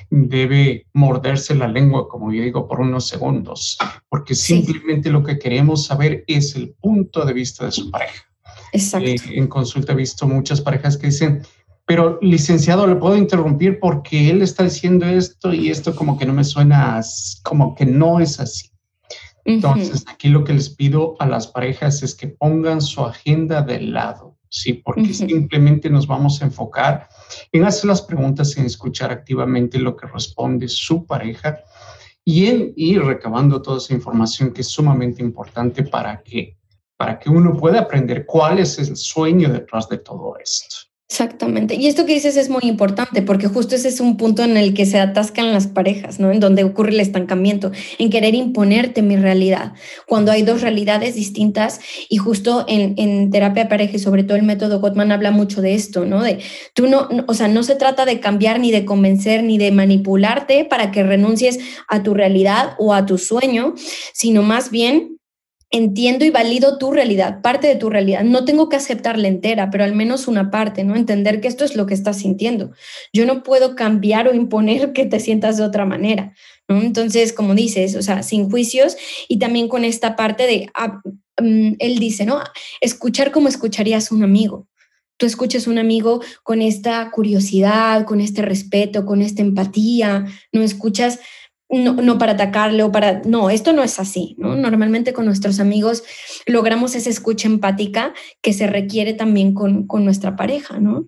debe 0.10 0.88
morderse 0.94 1.56
la 1.56 1.68
lengua, 1.68 2.08
como 2.08 2.32
yo 2.32 2.42
digo, 2.42 2.68
por 2.68 2.80
unos 2.80 3.08
segundos, 3.08 3.78
porque 4.10 4.36
simplemente 4.36 5.10
lo 5.10 5.24
que 5.24 5.40
queremos 5.40 5.86
saber 5.86 6.24
es 6.28 6.56
el 6.56 6.76
punto 6.82 7.26
de 7.26 7.34
vista 7.34 7.66
de 7.66 7.72
su 7.72 7.92
pareja. 7.92 8.24
Exacto. 8.74 9.10
Eh, 9.10 9.18
en 9.32 9.48
consulta 9.48 9.94
he 9.94 9.96
visto 9.96 10.28
muchas 10.28 10.62
parejas 10.62 10.98
que 10.98 11.08
dicen, 11.08 11.44
pero 11.86 12.20
licenciado, 12.22 12.86
le 12.86 12.96
puedo 12.96 13.16
interrumpir 13.16 13.80
porque 13.80 14.30
él 14.30 14.42
está 14.42 14.64
diciendo 14.64 15.06
esto 15.06 15.54
y 15.54 15.70
esto 15.70 15.96
como 15.96 16.18
que 16.18 16.26
no 16.26 16.34
me 16.34 16.44
suena, 16.44 17.00
como 17.44 17.76
que 17.76 17.86
no 17.86 18.20
es 18.20 18.42
así. 18.42 18.67
Entonces, 19.48 20.04
aquí 20.08 20.28
lo 20.28 20.44
que 20.44 20.54
les 20.54 20.70
pido 20.70 21.16
a 21.20 21.26
las 21.26 21.48
parejas 21.48 22.04
es 22.04 22.14
que 22.14 22.28
pongan 22.28 22.82
su 22.82 23.02
agenda 23.06 23.62
de 23.62 23.80
lado, 23.80 24.38
¿sí? 24.50 24.74
Porque 24.74 25.14
simplemente 25.14 25.90
nos 25.90 26.06
vamos 26.06 26.42
a 26.42 26.46
enfocar 26.46 27.08
en 27.54 27.64
hacer 27.64 27.86
las 27.86 28.02
preguntas, 28.02 28.58
en 28.58 28.66
escuchar 28.66 29.10
activamente 29.10 29.80
lo 29.80 29.96
que 29.96 30.06
responde 30.06 30.68
su 30.68 31.06
pareja 31.06 31.60
y 32.26 32.48
en 32.48 32.74
ir 32.76 33.02
recabando 33.02 33.62
toda 33.62 33.78
esa 33.78 33.94
información 33.94 34.52
que 34.52 34.60
es 34.60 34.68
sumamente 34.68 35.22
importante 35.22 35.84
para 35.84 36.22
que, 36.22 36.58
para 36.98 37.18
que 37.18 37.30
uno 37.30 37.56
pueda 37.56 37.80
aprender 37.80 38.26
cuál 38.26 38.60
es 38.60 38.78
el 38.80 38.98
sueño 38.98 39.48
detrás 39.48 39.88
de 39.88 40.00
todo 40.00 40.38
esto. 40.38 40.87
Exactamente. 41.10 41.76
Y 41.76 41.88
esto 41.88 42.06
que 42.06 42.14
dices 42.14 42.36
es 42.36 42.50
muy 42.50 42.64
importante 42.64 43.22
porque 43.22 43.48
justo 43.48 43.76
ese 43.76 43.88
es 43.88 44.02
un 44.02 44.18
punto 44.18 44.44
en 44.44 44.58
el 44.58 44.74
que 44.74 44.86
se 44.86 45.00
atascan 45.00 45.54
las 45.54 45.66
parejas, 45.66 46.20
¿no? 46.20 46.34
En 46.34 46.42
donde 46.42 46.66
ocurre 46.66 46.90
el 46.92 47.00
estancamiento, 47.00 47.72
en 47.98 48.10
querer 48.10 48.36
imponerte 48.36 49.02
mi 49.02 49.16
realidad, 49.16 49.72
cuando 50.06 50.34
hay 50.34 50.42
dos 50.42 50.62
realidades 50.62 51.16
distintas 51.16 51.80
y 52.10 52.18
justo 52.18 52.66
en, 52.68 52.96
en 52.98 53.32
terapia 53.32 53.64
de 53.64 53.70
pareja 53.70 53.96
y 53.96 54.00
sobre 54.00 54.26
todo 54.26 54.36
el 54.36 54.44
método 54.44 54.82
Gottman 54.82 55.14
habla 55.14 55.32
mucho 55.32 55.62
de 55.62 55.76
esto, 55.76 56.06
¿no? 56.06 56.22
De 56.22 56.40
tú 56.74 56.88
no, 56.88 57.08
o 57.26 57.34
sea, 57.34 57.48
no 57.48 57.64
se 57.64 57.76
trata 57.76 58.04
de 58.04 58.20
cambiar 58.20 58.60
ni 58.60 58.72
de 58.72 58.84
convencer 58.84 59.44
ni 59.44 59.58
de 59.58 59.72
manipularte 59.72 60.66
para 60.66 60.92
que 60.92 61.04
renuncies 61.04 61.58
a 61.88 62.04
tu 62.04 62.16
realidad 62.16 62.76
o 62.80 62.94
a 62.94 63.06
tu 63.06 63.18
sueño, 63.18 63.76
sino 64.12 64.44
más 64.44 64.72
bien 64.72 65.17
entiendo 65.70 66.24
y 66.24 66.30
valido 66.30 66.78
tu 66.78 66.92
realidad, 66.92 67.42
parte 67.42 67.68
de 67.68 67.76
tu 67.76 67.90
realidad. 67.90 68.24
No 68.24 68.46
tengo 68.46 68.70
que 68.70 68.78
aceptarla 68.78 69.28
entera, 69.28 69.70
pero 69.70 69.84
al 69.84 69.94
menos 69.94 70.28
una 70.28 70.50
parte, 70.50 70.84
¿no? 70.84 70.96
Entender 70.96 71.42
que 71.42 71.48
esto 71.48 71.66
es 71.66 71.76
lo 71.76 71.86
que 71.86 71.94
estás 71.94 72.20
sintiendo. 72.20 72.72
Yo 73.12 73.26
no 73.26 73.44
puedo 73.44 73.76
cambiar 73.76 74.28
o 74.28 74.34
imponer 74.34 74.92
que 74.94 75.06
te 75.06 75.20
sientas 75.20 75.58
de 75.58 75.64
otra 75.64 75.86
manera, 75.86 76.34
¿no? 76.68 76.82
Entonces, 76.82 77.34
como 77.34 77.54
dices, 77.54 77.96
o 77.96 78.02
sea, 78.02 78.24
sin 78.24 78.50
juicios 78.50 78.98
y 79.28 79.40
también 79.40 79.68
con 79.68 79.84
esta 79.84 80.16
parte 80.16 80.48
de, 80.48 80.70
ah, 80.74 81.02
mm, 81.42 81.74
él 81.80 82.00
dice, 82.00 82.26
¿no? 82.26 82.40
Escuchar 82.82 83.32
como 83.32 83.50
escucharías 83.50 84.12
un 84.12 84.24
amigo. 84.24 84.68
Tú 85.18 85.26
escuchas 85.26 85.66
un 85.66 85.80
amigo 85.80 86.22
con 86.44 86.62
esta 86.62 87.10
curiosidad, 87.10 88.06
con 88.06 88.22
este 88.22 88.44
respeto, 88.44 89.04
con 89.04 89.24
esta 89.24 89.42
empatía, 89.42 90.26
no 90.52 90.62
escuchas 90.62 91.20
no, 91.70 91.94
no, 91.94 92.18
para 92.18 92.34
atacarle 92.34 92.84
o 92.84 92.92
para... 92.92 93.22
No, 93.26 93.50
esto 93.50 93.74
no 93.74 93.84
es 93.84 94.00
así, 94.00 94.36
¿no? 94.38 94.56
Normalmente 94.56 95.14
con 95.14 95.26
nuestros 95.26 95.60
amigos 95.60 96.04
logramos 96.46 96.96
esa 96.96 97.10
escucha 97.10 97.48
empática 97.48 98.14
que 98.42 98.54
se 98.54 98.68
requiere 98.68 99.14
también 99.14 99.54
con, 99.54 99.86
con 99.86 100.06
nuestra 100.06 100.36
pareja, 100.36 100.80
¿no? 100.80 101.08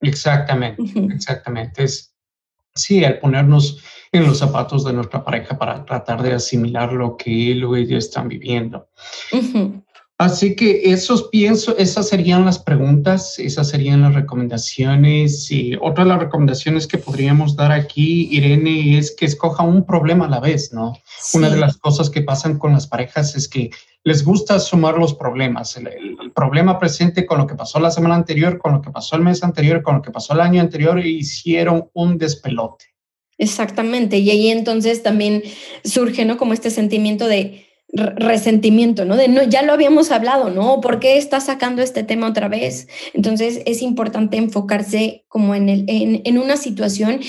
Exactamente, 0.00 0.82
exactamente. 1.14 1.84
Es, 1.84 2.14
sí, 2.74 3.04
al 3.04 3.18
ponernos 3.18 3.82
en 4.12 4.26
los 4.26 4.38
zapatos 4.38 4.84
de 4.84 4.92
nuestra 4.92 5.24
pareja 5.24 5.56
para 5.56 5.84
tratar 5.84 6.22
de 6.22 6.32
asimilar 6.32 6.92
lo 6.92 7.16
que 7.16 7.52
él 7.52 7.64
o 7.64 7.76
ella 7.76 7.98
están 7.98 8.28
viviendo. 8.28 8.88
Así 10.20 10.54
que 10.54 10.92
esos 10.92 11.28
pienso, 11.28 11.78
esas 11.78 12.08
serían 12.10 12.44
las 12.44 12.58
preguntas, 12.58 13.38
esas 13.38 13.70
serían 13.70 14.02
las 14.02 14.14
recomendaciones. 14.14 15.50
Y 15.50 15.76
otra 15.80 16.04
de 16.04 16.10
las 16.10 16.18
recomendaciones 16.18 16.86
que 16.86 16.98
podríamos 16.98 17.56
dar 17.56 17.72
aquí, 17.72 18.28
Irene, 18.30 18.98
es 18.98 19.16
que 19.16 19.24
escoja 19.24 19.62
un 19.62 19.86
problema 19.86 20.26
a 20.26 20.28
la 20.28 20.38
vez, 20.38 20.74
¿no? 20.74 20.92
Una 21.32 21.48
de 21.48 21.56
las 21.56 21.78
cosas 21.78 22.10
que 22.10 22.20
pasan 22.20 22.58
con 22.58 22.74
las 22.74 22.86
parejas 22.86 23.34
es 23.34 23.48
que 23.48 23.70
les 24.04 24.22
gusta 24.22 24.60
sumar 24.60 24.98
los 24.98 25.14
problemas, 25.14 25.78
el, 25.78 25.88
problema 26.34 26.78
presente 26.78 27.24
con 27.24 27.38
lo 27.38 27.46
que 27.46 27.54
pasó 27.54 27.80
la 27.80 27.90
semana 27.90 28.14
anterior, 28.14 28.58
con 28.58 28.74
lo 28.74 28.82
que 28.82 28.90
pasó 28.90 29.16
el 29.16 29.22
mes 29.22 29.42
anterior, 29.42 29.82
con 29.82 29.94
lo 29.96 30.02
que 30.02 30.10
pasó 30.10 30.34
el 30.34 30.40
año 30.40 30.60
anterior, 30.60 30.98
e 30.98 31.08
hicieron 31.08 31.88
un 31.94 32.18
despelote. 32.18 32.84
Exactamente, 33.38 34.18
y 34.18 34.28
ahí 34.28 34.48
entonces 34.48 35.02
también 35.02 35.42
surge, 35.82 36.26
¿no? 36.26 36.36
Como 36.36 36.52
este 36.52 36.68
sentimiento 36.68 37.26
de 37.26 37.69
resentimiento, 37.92 39.04
¿no? 39.04 39.16
De 39.16 39.28
no, 39.28 39.42
ya 39.42 39.62
lo 39.62 39.72
habíamos 39.72 40.10
hablado, 40.10 40.50
¿no? 40.50 40.80
¿Por 40.80 41.00
qué 41.00 41.18
estás 41.18 41.46
sacando 41.46 41.82
este 41.82 42.02
tema 42.02 42.28
otra 42.28 42.48
vez? 42.48 42.88
Entonces 43.14 43.62
es 43.66 43.82
importante 43.82 44.36
enfocarse 44.36 45.24
como 45.28 45.54
en, 45.54 45.68
el, 45.68 45.84
en, 45.88 46.38
una 46.38 46.56
situación 46.56 47.20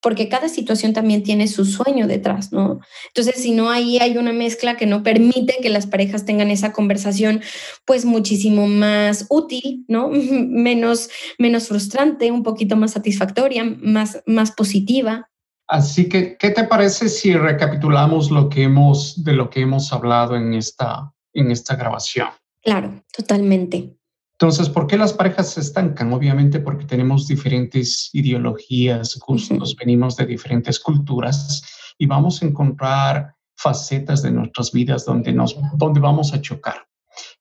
porque 0.00 0.28
cada 0.28 0.48
situación 0.48 0.92
también 0.92 1.22
tiene 1.22 1.48
su 1.48 1.64
sueño 1.64 2.06
detrás, 2.06 2.52
¿no? 2.52 2.80
Entonces, 3.08 3.42
si 3.42 3.50
no, 3.50 3.70
ahí 3.70 3.98
hay 3.98 4.16
una 4.16 4.32
mezcla 4.32 4.76
que 4.76 4.86
no 4.86 5.02
permite 5.02 5.56
que 5.60 5.70
las 5.70 5.88
parejas 5.88 6.24
tengan 6.24 6.50
esa 6.50 6.72
conversación, 6.72 7.40
pues 7.84 8.04
muchísimo 8.04 8.68
más 8.68 9.26
útil, 9.28 9.84
¿no? 9.88 10.08
menos, 10.12 11.10
menos 11.36 11.66
frustrante, 11.68 12.30
un 12.30 12.44
poquito 12.44 12.76
más 12.76 12.92
satisfactoria, 12.92 13.64
más, 13.64 14.22
más 14.24 14.52
positiva. 14.52 15.30
Así 15.68 16.08
que, 16.08 16.36
¿qué 16.38 16.50
te 16.50 16.64
parece 16.64 17.10
si 17.10 17.34
recapitulamos 17.34 18.30
lo 18.30 18.48
que 18.48 18.62
hemos, 18.62 19.22
de 19.22 19.34
lo 19.34 19.50
que 19.50 19.60
hemos 19.60 19.92
hablado 19.92 20.34
en 20.34 20.54
esta, 20.54 21.12
en 21.34 21.50
esta 21.50 21.76
grabación? 21.76 22.28
Claro, 22.62 23.04
totalmente. 23.14 23.94
Entonces, 24.40 24.70
¿por 24.70 24.86
qué 24.86 24.96
las 24.96 25.12
parejas 25.12 25.50
se 25.50 25.60
estancan? 25.60 26.12
Obviamente 26.12 26.60
porque 26.60 26.86
tenemos 26.86 27.26
diferentes 27.26 28.08
ideologías, 28.14 29.18
gustos, 29.18 29.76
venimos 29.76 30.16
de 30.16 30.26
diferentes 30.26 30.80
culturas 30.80 31.62
y 31.98 32.06
vamos 32.06 32.40
a 32.40 32.46
encontrar 32.46 33.34
facetas 33.56 34.22
de 34.22 34.30
nuestras 34.30 34.72
vidas 34.72 35.04
donde, 35.04 35.32
nos, 35.32 35.56
donde 35.74 36.00
vamos 36.00 36.32
a 36.32 36.40
chocar. 36.40 36.87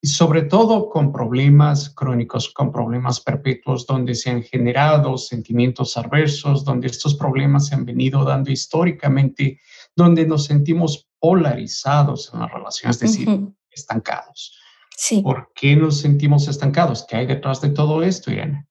Y 0.01 0.07
sobre 0.07 0.43
todo 0.43 0.89
con 0.89 1.11
problemas 1.11 1.89
crónicos, 1.89 2.53
con 2.53 2.71
problemas 2.71 3.19
perpetuos, 3.19 3.85
donde 3.85 4.15
se 4.15 4.29
han 4.29 4.43
generado 4.43 5.17
sentimientos 5.17 5.97
adversos, 5.97 6.63
donde 6.63 6.87
estos 6.87 7.15
problemas 7.15 7.67
se 7.67 7.75
han 7.75 7.85
venido 7.85 8.23
dando 8.23 8.51
históricamente, 8.51 9.59
donde 9.95 10.25
nos 10.25 10.45
sentimos 10.45 11.07
polarizados 11.19 12.31
en 12.33 12.39
las 12.41 12.51
relaciones, 12.51 13.01
es 13.01 13.11
decir, 13.11 13.39
estancados. 13.69 14.57
¿Por 15.23 15.51
qué 15.53 15.75
nos 15.75 15.99
sentimos 15.99 16.47
estancados? 16.47 17.05
¿Qué 17.07 17.17
hay 17.17 17.25
detrás 17.27 17.61
de 17.61 17.69
todo 17.69 18.01
esto, 18.01 18.31
Irene? 18.31 18.67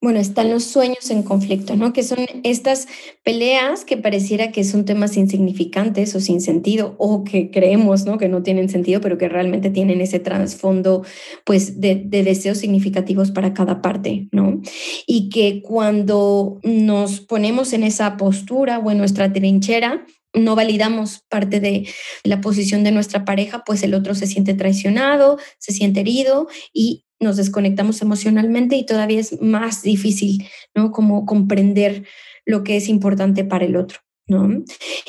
Bueno, 0.00 0.20
están 0.20 0.50
los 0.50 0.62
sueños 0.64 1.10
en 1.10 1.22
conflicto, 1.22 1.74
¿no? 1.74 1.92
Que 1.92 2.04
son 2.04 2.18
estas 2.44 2.86
peleas 3.24 3.84
que 3.84 3.96
pareciera 3.96 4.52
que 4.52 4.62
son 4.62 4.84
temas 4.84 5.16
insignificantes 5.16 6.14
o 6.14 6.20
sin 6.20 6.40
sentido, 6.40 6.94
o 6.98 7.24
que 7.24 7.50
creemos, 7.50 8.04
¿no? 8.04 8.16
Que 8.16 8.28
no 8.28 8.42
tienen 8.42 8.68
sentido, 8.68 9.00
pero 9.00 9.18
que 9.18 9.28
realmente 9.28 9.70
tienen 9.70 10.00
ese 10.00 10.20
trasfondo, 10.20 11.04
pues, 11.44 11.80
de, 11.80 11.96
de 12.04 12.22
deseos 12.22 12.58
significativos 12.58 13.32
para 13.32 13.54
cada 13.54 13.82
parte, 13.82 14.28
¿no? 14.30 14.60
Y 15.06 15.30
que 15.30 15.62
cuando 15.62 16.60
nos 16.62 17.20
ponemos 17.20 17.72
en 17.72 17.82
esa 17.82 18.16
postura 18.16 18.78
o 18.78 18.90
en 18.90 18.98
nuestra 18.98 19.32
trinchera, 19.32 20.06
no 20.34 20.54
validamos 20.54 21.24
parte 21.28 21.58
de 21.60 21.88
la 22.22 22.40
posición 22.40 22.84
de 22.84 22.92
nuestra 22.92 23.24
pareja, 23.24 23.64
pues 23.64 23.82
el 23.82 23.94
otro 23.94 24.14
se 24.14 24.26
siente 24.26 24.54
traicionado, 24.54 25.38
se 25.58 25.72
siente 25.72 26.00
herido 26.00 26.48
y 26.72 27.04
nos 27.20 27.36
desconectamos 27.36 28.02
emocionalmente 28.02 28.76
y 28.76 28.86
todavía 28.86 29.20
es 29.20 29.40
más 29.40 29.82
difícil, 29.82 30.46
¿no? 30.74 30.92
Como 30.92 31.26
comprender 31.26 32.04
lo 32.46 32.64
que 32.64 32.76
es 32.76 32.88
importante 32.88 33.44
para 33.44 33.64
el 33.64 33.76
otro, 33.76 34.00
¿no? 34.26 34.64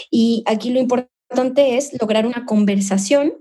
Y 0.10 0.44
aquí 0.46 0.72
lo 0.72 0.80
importante 0.80 1.78
es 1.78 1.92
lograr 2.00 2.26
una 2.26 2.46
conversación 2.46 3.34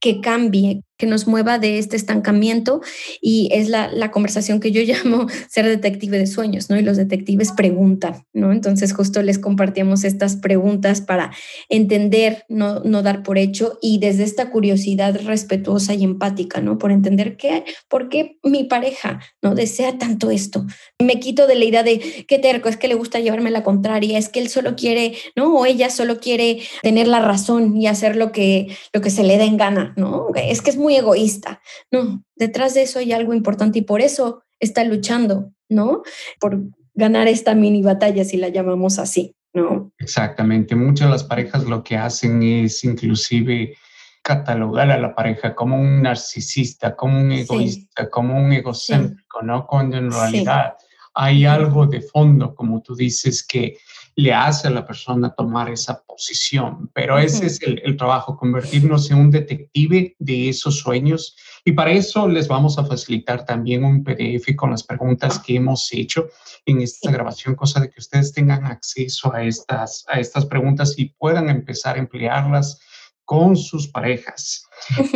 que 0.00 0.20
cambie, 0.20 0.82
que 0.96 1.06
nos 1.06 1.26
mueva 1.26 1.58
de 1.58 1.78
este 1.78 1.96
estancamiento 1.96 2.80
y 3.20 3.48
es 3.52 3.68
la, 3.68 3.88
la, 3.88 4.10
conversación 4.10 4.60
que 4.60 4.70
yo 4.70 4.82
llamo 4.84 5.26
ser 5.48 5.66
detective 5.66 6.18
de 6.18 6.26
sueños, 6.26 6.70
¿no? 6.70 6.78
Y 6.78 6.82
los 6.82 6.96
detectives 6.96 7.52
preguntan, 7.52 8.24
¿no? 8.32 8.52
Entonces 8.52 8.92
justo 8.92 9.22
les 9.22 9.38
compartíamos 9.38 10.04
estas 10.04 10.36
preguntas 10.36 11.00
para 11.00 11.32
entender, 11.68 12.44
no, 12.48 12.80
no 12.80 13.02
dar 13.02 13.22
por 13.22 13.38
hecho 13.38 13.78
y 13.82 13.98
desde 13.98 14.24
esta 14.24 14.50
curiosidad 14.50 15.20
respetuosa 15.24 15.94
y 15.94 16.04
empática, 16.04 16.60
¿no? 16.60 16.78
Por 16.78 16.92
entender 16.92 17.36
qué, 17.36 17.64
por 17.88 18.08
qué 18.08 18.38
mi 18.42 18.64
pareja, 18.64 19.20
¿no? 19.42 19.54
Desea 19.54 19.98
tanto 19.98 20.30
esto. 20.30 20.66
Me 21.02 21.18
quito 21.18 21.46
de 21.46 21.56
la 21.56 21.64
idea 21.64 21.82
de 21.82 22.24
qué 22.28 22.38
terco, 22.38 22.68
es 22.68 22.76
que 22.76 22.88
le 22.88 22.94
gusta 22.94 23.18
llevarme 23.18 23.50
la 23.50 23.64
contraria, 23.64 24.18
es 24.18 24.28
que 24.28 24.40
él 24.40 24.48
solo 24.48 24.76
quiere, 24.76 25.14
¿no? 25.34 25.54
O 25.54 25.66
ella 25.66 25.90
solo 25.90 26.20
quiere 26.20 26.60
tener 26.82 27.08
la 27.08 27.20
razón 27.20 27.76
y 27.76 27.86
hacer 27.86 28.16
lo 28.16 28.32
que, 28.32 28.68
lo 28.92 29.00
que 29.00 29.10
se 29.10 29.24
le 29.24 29.38
dé 29.38 29.44
en 29.44 29.56
gana, 29.56 29.92
¿no? 29.96 30.28
Es 30.34 30.62
que 30.62 30.70
es 30.70 30.76
muy 30.84 30.96
egoísta. 30.96 31.62
No, 31.90 32.22
detrás 32.36 32.74
de 32.74 32.82
eso 32.82 32.98
hay 32.98 33.12
algo 33.12 33.32
importante 33.32 33.78
y 33.78 33.82
por 33.82 34.02
eso 34.02 34.42
está 34.60 34.84
luchando, 34.84 35.52
¿no? 35.70 36.02
Por 36.38 36.60
ganar 36.94 37.26
esta 37.26 37.54
mini 37.54 37.82
batalla, 37.82 38.22
si 38.24 38.36
la 38.36 38.50
llamamos 38.50 38.98
así, 38.98 39.34
¿no? 39.54 39.92
Exactamente. 39.98 40.76
Muchas 40.76 41.08
de 41.08 41.12
las 41.12 41.24
parejas 41.24 41.64
lo 41.64 41.82
que 41.82 41.96
hacen 41.96 42.42
es 42.42 42.84
inclusive 42.84 43.74
catalogar 44.22 44.90
a 44.90 44.98
la 44.98 45.14
pareja 45.14 45.54
como 45.54 45.80
un 45.80 46.02
narcisista, 46.02 46.94
como 46.94 47.18
un 47.18 47.32
egoísta, 47.32 48.10
como 48.10 48.36
un 48.36 48.52
egocéntrico, 48.52 49.42
¿no? 49.42 49.66
Cuando 49.66 49.96
en 49.96 50.10
realidad 50.10 50.74
hay 51.14 51.46
algo 51.46 51.86
de 51.86 52.02
fondo, 52.02 52.54
como 52.54 52.82
tú 52.82 52.94
dices, 52.94 53.46
que 53.46 53.78
le 54.16 54.32
hace 54.32 54.68
a 54.68 54.70
la 54.70 54.86
persona 54.86 55.34
tomar 55.34 55.70
esa 55.70 56.02
posición. 56.02 56.90
Pero 56.94 57.18
ese 57.18 57.46
es 57.46 57.60
el, 57.62 57.96
trabajo, 57.96 58.36
convertirnos 58.36 59.10
en 59.10 59.18
un 59.18 59.30
detective 59.30 60.14
de 60.18 60.48
esos 60.48 60.78
sueños. 60.78 61.36
Y 61.64 61.72
para 61.72 61.92
eso 61.92 62.28
les 62.28 62.48
vamos 62.48 62.78
a 62.78 62.84
facilitar 62.84 63.44
también 63.44 63.84
un 63.84 64.04
PDF 64.04 64.54
con 64.56 64.70
las 64.70 64.82
preguntas 64.82 65.38
que 65.38 65.56
hemos 65.56 65.92
hecho 65.92 66.28
en 66.66 66.80
esta 66.80 67.10
grabación, 67.10 67.54
cosa 67.54 67.80
de 67.80 67.90
que 67.90 68.00
ustedes 68.00 68.32
tengan 68.32 68.64
acceso 68.66 69.34
a 69.34 69.42
estas, 69.42 70.04
a 70.08 70.20
estas 70.20 70.46
preguntas 70.46 70.94
y 70.96 71.06
puedan 71.06 71.50
empezar 71.50 71.96
a 71.96 72.00
emplearlas 72.00 72.78
con 73.24 73.56
sus 73.56 73.88
parejas. 73.88 74.63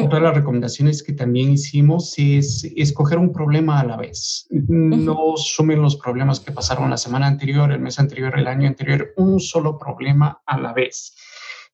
Otra 0.03 0.19
de 0.19 0.25
las 0.25 0.35
recomendaciones 0.35 1.03
que 1.03 1.13
también 1.13 1.53
hicimos 1.53 2.15
es 2.17 2.65
escoger 2.77 3.19
un 3.19 3.33
problema 3.33 3.81
a 3.81 3.85
la 3.85 3.97
vez. 3.97 4.47
No 4.51 5.37
sumen 5.37 5.83
los 5.83 5.97
problemas 5.97 6.41
que 6.41 6.53
pasaron 6.53 6.91
la 6.91 6.97
semana 6.97 7.27
anterior, 7.27 7.71
el 7.71 7.81
mes 7.81 7.99
anterior, 7.99 8.39
el 8.39 8.47
año 8.47 8.69
anterior, 8.69 9.13
un 9.17 9.41
solo 9.41 9.79
problema 9.79 10.41
a 10.47 10.59
la 10.59 10.73
vez. 10.73 11.15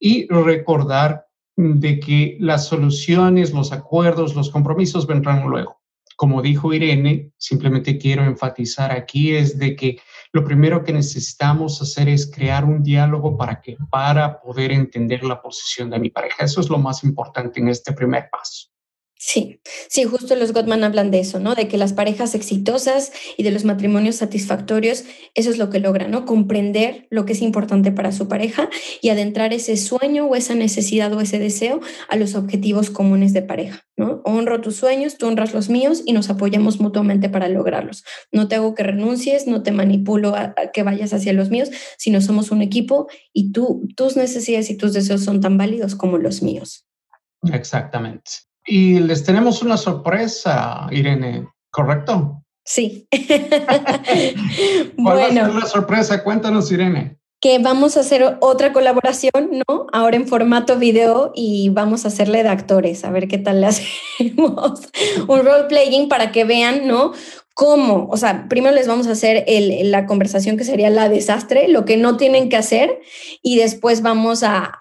Y 0.01 0.27
recordar 0.29 1.27
de 1.57 2.01
que 2.01 2.37
las 2.41 2.67
soluciones, 2.67 3.53
los 3.53 3.73
acuerdos, 3.73 4.35
los 4.35 4.51
compromisos 4.51 5.07
vendrán 5.07 5.47
luego. 5.47 5.84
Como 6.17 6.43
dijo 6.43 6.73
Irene, 6.73 7.33
simplemente 7.37 7.99
quiero 7.99 8.25
enfatizar 8.25 8.93
aquí 8.93 9.35
es 9.35 9.59
de 9.59 9.75
que 9.75 9.99
lo 10.33 10.45
primero 10.45 10.85
que 10.85 10.93
necesitamos 10.93 11.81
hacer 11.81 12.09
es 12.09 12.31
crear 12.31 12.65
un 12.65 12.83
diálogo 12.83 13.37
para 13.37 13.61
que 13.61 13.77
para 13.91 14.41
poder 14.41 14.73
entender 14.73 15.25
la 15.25 15.41
posición 15.41 15.91
de 15.91 15.99
mi 15.99 16.11
pareja. 16.11 16.45
Eso 16.45 16.61
es 16.61 16.69
lo 16.69 16.79
más 16.79 17.05
importante 17.05 17.61
en 17.61 17.69
este 17.69 17.93
primer 17.93 18.29
paso. 18.31 18.74
Sí, 19.27 19.59
sí, 19.89 20.05
justo 20.05 20.37
los 20.37 20.53
Gottman 20.53 20.85
hablan 20.85 21.11
de 21.11 21.19
eso, 21.19 21.41
¿no? 21.41 21.55
De 21.55 21.67
que 21.67 21.79
las 21.79 21.95
parejas 21.95 22.35
exitosas 22.35 23.11
y 23.39 23.43
de 23.43 23.53
los 23.53 23.65
matrimonios 23.65 24.17
satisfactorios, 24.17 25.05
eso 25.35 25.49
es 25.49 25.57
lo 25.57 25.71
que 25.71 25.81
logran, 25.81 26.11
¿no? 26.11 26.27
Comprender 26.27 27.07
lo 27.09 27.25
que 27.25 27.33
es 27.33 27.41
importante 27.41 27.91
para 27.91 28.13
su 28.13 28.29
pareja 28.29 28.69
y 29.01 29.09
adentrar 29.09 29.55
ese 29.55 29.79
sueño 29.79 30.27
o 30.27 30.37
esa 30.37 30.55
necesidad 30.55 31.11
o 31.15 31.23
ese 31.23 31.39
deseo 31.39 31.81
a 32.11 32.17
los 32.17 32.35
objetivos 32.35 32.91
comunes 32.91 33.33
de 33.33 33.41
pareja, 33.41 33.87
¿no? 33.97 34.21
Honro 34.27 34.61
tus 34.61 34.77
sueños, 34.77 35.17
tú 35.17 35.27
honras 35.27 35.55
los 35.55 35.71
míos 35.71 36.03
y 36.05 36.13
nos 36.13 36.29
apoyamos 36.29 36.79
mutuamente 36.79 37.31
para 37.31 37.49
lograrlos. 37.49 38.05
No 38.31 38.47
te 38.47 38.57
hago 38.57 38.75
que 38.75 38.83
renuncies, 38.83 39.47
no 39.47 39.63
te 39.63 39.73
manipulo 39.73 40.37
a, 40.37 40.55
que 40.71 40.83
vayas 40.83 41.15
hacia 41.15 41.33
los 41.33 41.49
míos, 41.49 41.71
sino 41.97 42.21
somos 42.21 42.51
un 42.51 42.61
equipo 42.61 43.09
y 43.33 43.53
tú, 43.53 43.89
tus 43.97 44.19
necesidades 44.19 44.69
y 44.69 44.77
tus 44.77 44.93
deseos 44.93 45.25
son 45.25 45.41
tan 45.41 45.57
válidos 45.57 45.95
como 45.95 46.19
los 46.19 46.43
míos. 46.43 46.85
Exactamente. 47.51 48.31
Y 48.67 49.01
les 49.01 49.25
tenemos 49.25 49.63
una 49.63 49.77
sorpresa, 49.77 50.87
Irene, 50.91 51.49
¿correcto? 51.71 52.43
Sí. 52.65 53.07
bueno. 54.97 55.59
la 55.59 55.67
sorpresa? 55.67 56.25
Cuéntanos, 56.25 56.73
Irene. 56.73 57.19
Que 57.41 57.59
vamos 57.59 57.99
a 57.99 58.01
hacer 58.01 58.39
otra 58.41 58.73
colaboración, 58.73 59.51
¿no? 59.69 59.87
Ahora 59.93 60.17
en 60.17 60.27
formato 60.27 60.79
video 60.79 61.33
y 61.35 61.69
vamos 61.69 62.05
a 62.05 62.09
hacerle 62.09 62.43
de 62.43 62.49
actores, 62.49 63.05
a 63.05 63.11
ver 63.11 63.29
qué 63.29 63.37
tal 63.37 63.61
le 63.61 63.67
hacemos. 63.69 64.81
Un 65.29 65.45
role 65.45 65.65
playing 65.69 66.09
para 66.09 66.33
que 66.33 66.45
vean, 66.45 66.87
¿no? 66.87 67.13
Cómo, 67.55 68.09
o 68.11 68.17
sea, 68.17 68.49
primero 68.49 68.75
les 68.75 68.89
vamos 68.89 69.07
a 69.07 69.13
hacer 69.13 69.45
la 69.85 70.07
conversación 70.07 70.57
que 70.57 70.65
sería 70.65 70.91
la 70.91 71.09
desastre, 71.09 71.69
lo 71.69 71.85
que 71.85 71.97
no 71.97 72.17
tienen 72.17 72.49
que 72.49 72.57
hacer, 72.57 73.01
y 73.43 73.57
después 73.57 74.03
vamos 74.03 74.43
a, 74.43 74.77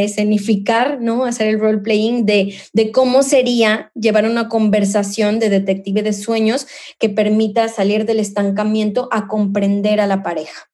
escenificar, 0.00 1.00
¿no? 1.00 1.24
Hacer 1.24 1.46
el 1.46 1.60
role 1.60 1.78
playing 1.78 2.26
de, 2.26 2.58
de 2.72 2.90
cómo 2.90 3.22
sería 3.22 3.92
llevar 3.94 4.24
una 4.24 4.48
conversación 4.48 5.38
de 5.38 5.48
detective 5.48 6.02
de 6.02 6.12
sueños 6.12 6.66
que 6.98 7.08
permita 7.08 7.68
salir 7.68 8.04
del 8.04 8.18
estancamiento 8.18 9.08
a 9.12 9.28
comprender 9.28 10.00
a 10.00 10.08
la 10.08 10.24
pareja. 10.24 10.68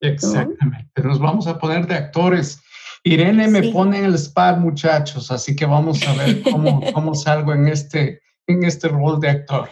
Exactamente. 0.00 0.90
Nos 1.02 1.20
vamos 1.20 1.46
a 1.46 1.58
poner 1.58 1.86
de 1.86 1.94
actores. 1.94 2.60
Irene 3.04 3.46
me 3.46 3.62
pone 3.70 3.98
en 3.98 4.04
el 4.04 4.14
spa, 4.14 4.54
muchachos, 4.56 5.30
así 5.30 5.54
que 5.54 5.64
vamos 5.64 6.06
a 6.06 6.12
ver 6.14 6.42
cómo, 6.42 6.80
cómo 6.92 7.14
salgo 7.14 7.52
en 7.52 7.68
este, 7.68 8.20
en 8.48 8.64
este 8.64 8.88
rol 8.88 9.20
de 9.20 9.30
actor. 9.30 9.68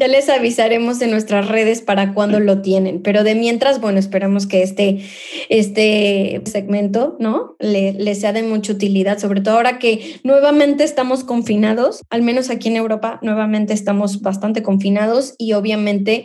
Ya 0.00 0.08
les 0.08 0.30
avisaremos 0.30 1.02
en 1.02 1.10
nuestras 1.10 1.46
redes 1.46 1.82
para 1.82 2.14
cuando 2.14 2.40
lo 2.40 2.62
tienen, 2.62 3.02
pero 3.02 3.22
de 3.22 3.34
mientras, 3.34 3.82
bueno, 3.82 3.98
esperamos 3.98 4.46
que 4.46 4.62
este, 4.62 5.04
este 5.50 6.40
segmento, 6.46 7.18
¿no? 7.20 7.54
Le, 7.58 7.92
le 7.92 8.14
sea 8.14 8.32
de 8.32 8.42
mucha 8.42 8.72
utilidad, 8.72 9.18
sobre 9.18 9.42
todo 9.42 9.56
ahora 9.56 9.78
que 9.78 10.18
nuevamente 10.24 10.84
estamos 10.84 11.22
confinados, 11.22 12.00
al 12.08 12.22
menos 12.22 12.48
aquí 12.48 12.68
en 12.68 12.76
Europa, 12.76 13.18
nuevamente 13.20 13.74
estamos 13.74 14.22
bastante 14.22 14.62
confinados 14.62 15.34
y 15.36 15.52
obviamente 15.52 16.24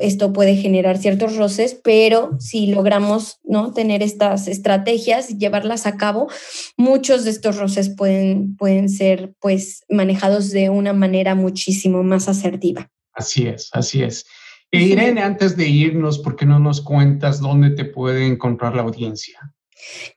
esto 0.00 0.32
puede 0.32 0.56
generar 0.56 0.98
ciertos 0.98 1.36
roces, 1.36 1.78
pero 1.84 2.30
si 2.40 2.66
logramos 2.66 3.38
¿no? 3.44 3.72
tener 3.72 4.02
estas 4.02 4.48
estrategias 4.48 5.30
y 5.30 5.38
llevarlas 5.38 5.86
a 5.86 5.96
cabo, 5.96 6.26
muchos 6.76 7.22
de 7.22 7.30
estos 7.30 7.58
roces 7.58 7.90
pueden, 7.90 8.56
pueden 8.56 8.88
ser 8.88 9.34
pues, 9.40 9.84
manejados 9.88 10.50
de 10.50 10.68
una 10.68 10.92
manera 10.92 11.36
muchísimo 11.36 12.02
más 12.02 12.28
asertiva. 12.28 12.90
Así 13.14 13.46
es, 13.46 13.70
así 13.72 14.02
es. 14.02 14.26
E 14.70 14.80
Irene, 14.80 15.22
antes 15.22 15.56
de 15.56 15.68
irnos, 15.68 16.18
¿por 16.18 16.34
qué 16.34 16.46
no 16.46 16.58
nos 16.58 16.80
cuentas 16.80 17.40
dónde 17.40 17.70
te 17.70 17.84
puede 17.84 18.26
encontrar 18.26 18.74
la 18.74 18.82
audiencia? 18.82 19.54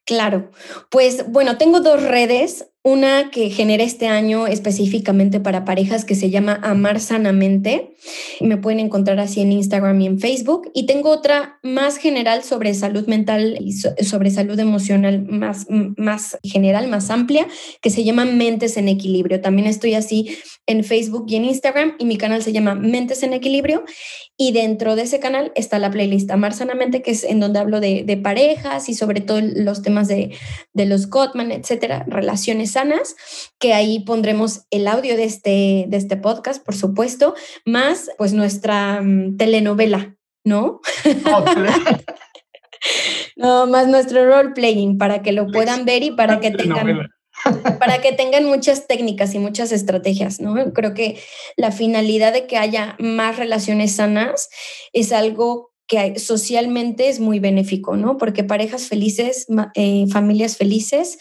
Claro, 0.05 0.51
pues 0.89 1.25
bueno, 1.29 1.57
tengo 1.57 1.79
dos 1.79 2.01
redes. 2.01 2.71
Una 2.88 3.32
que 3.32 3.50
generé 3.50 3.84
este 3.84 4.08
año 4.08 4.47
específicamente 4.47 5.41
para 5.41 5.65
parejas 5.65 6.06
que 6.06 6.15
se 6.15 6.30
llama 6.30 6.58
Amar 6.63 7.02
Sanamente. 7.02 7.91
Me 8.39 8.56
pueden 8.56 8.80
encontrar 8.80 9.19
así 9.19 9.41
en 9.41 9.52
Instagram 9.52 10.00
y 10.00 10.06
en 10.06 10.19
Facebook. 10.21 10.71
Y 10.73 10.86
tengo 10.86 11.10
otra 11.10 11.60
más 11.63 11.97
general 11.97 12.45
sobre 12.45 12.73
salud 12.73 13.06
mental 13.06 13.58
y 13.60 13.73
sobre 13.73 14.32
salud 14.32 14.58
emocional 14.58 15.21
más, 15.23 15.65
más 15.97 16.38
general, 16.43 16.88
más 16.88 17.10
amplia, 17.10 17.45
que 17.82 17.89
se 17.89 18.06
llama 18.06 18.23
Mentes 18.23 18.78
en 18.78 18.88
Equilibrio. 18.88 19.41
También 19.41 19.67
estoy 19.67 19.93
así 19.93 20.38
en 20.65 20.86
Facebook 20.86 21.26
y 21.28 21.36
en 21.36 21.43
Instagram 21.43 21.95
y 22.00 22.06
mi 22.06 22.17
canal 22.17 22.41
se 22.41 22.54
llama 22.54 22.73
Mentes 22.73 23.21
en 23.21 23.34
Equilibrio. 23.34 23.84
Y 24.38 24.54
dentro 24.54 24.95
de 24.95 25.02
ese 25.02 25.19
canal 25.19 25.52
está 25.56 25.78
la 25.78 25.91
playlist 25.91 26.32
Amar 26.32 26.54
Sanamente, 26.54 27.02
que 27.02 27.12
es 27.12 27.26
en 27.26 27.41
donde 27.41 27.60
hablo 27.60 27.82
de, 27.82 28.06
de 28.06 28.15
parejas 28.15 28.88
y 28.88 28.93
sobre 28.93 29.19
todo 29.19 29.41
los 29.41 29.82
temas 29.82 30.08
de, 30.08 30.32
de 30.73 30.86
los 30.86 31.10
Gottman, 31.10 31.52
etcétera, 31.52 32.06
relaciones 32.08 32.76
sanas, 32.77 33.15
que 33.57 33.73
ahí 33.73 34.01
pondremos 34.01 34.67
el 34.69 34.87
audio 34.87 35.17
de 35.17 35.23
este, 35.23 35.85
de 35.87 35.97
este 35.97 36.15
podcast, 36.15 36.63
por 36.63 36.75
supuesto, 36.75 37.33
más 37.65 38.11
pues 38.19 38.33
nuestra 38.33 39.01
mm, 39.01 39.37
telenovela, 39.37 40.15
¿no? 40.43 40.79
no, 43.35 43.65
más 43.65 43.87
nuestro 43.87 44.27
role 44.27 44.51
playing 44.51 44.99
para 44.99 45.23
que 45.23 45.31
lo 45.31 45.47
puedan 45.47 45.85
ver 45.85 46.03
y 46.03 46.11
para 46.11 46.39
que 46.39 46.51
tengan 46.51 47.09
para 47.79 47.99
que 47.99 48.11
tengan 48.11 48.45
muchas 48.45 48.85
técnicas 48.85 49.33
y 49.33 49.39
muchas 49.39 49.71
estrategias, 49.71 50.39
¿no? 50.39 50.71
Creo 50.73 50.93
que 50.93 51.19
la 51.55 51.71
finalidad 51.71 52.33
de 52.33 52.45
que 52.45 52.57
haya 52.57 52.95
más 52.99 53.37
relaciones 53.37 53.95
sanas 53.95 54.49
es 54.93 55.11
algo 55.11 55.71
que 55.88 56.19
socialmente 56.19 57.08
es 57.08 57.19
muy 57.19 57.39
benéfico, 57.39 57.95
¿no? 57.95 58.17
Porque 58.17 58.43
parejas 58.43 58.88
felices, 58.88 59.47
eh, 59.76 60.06
familias 60.12 60.58
felices 60.58 61.17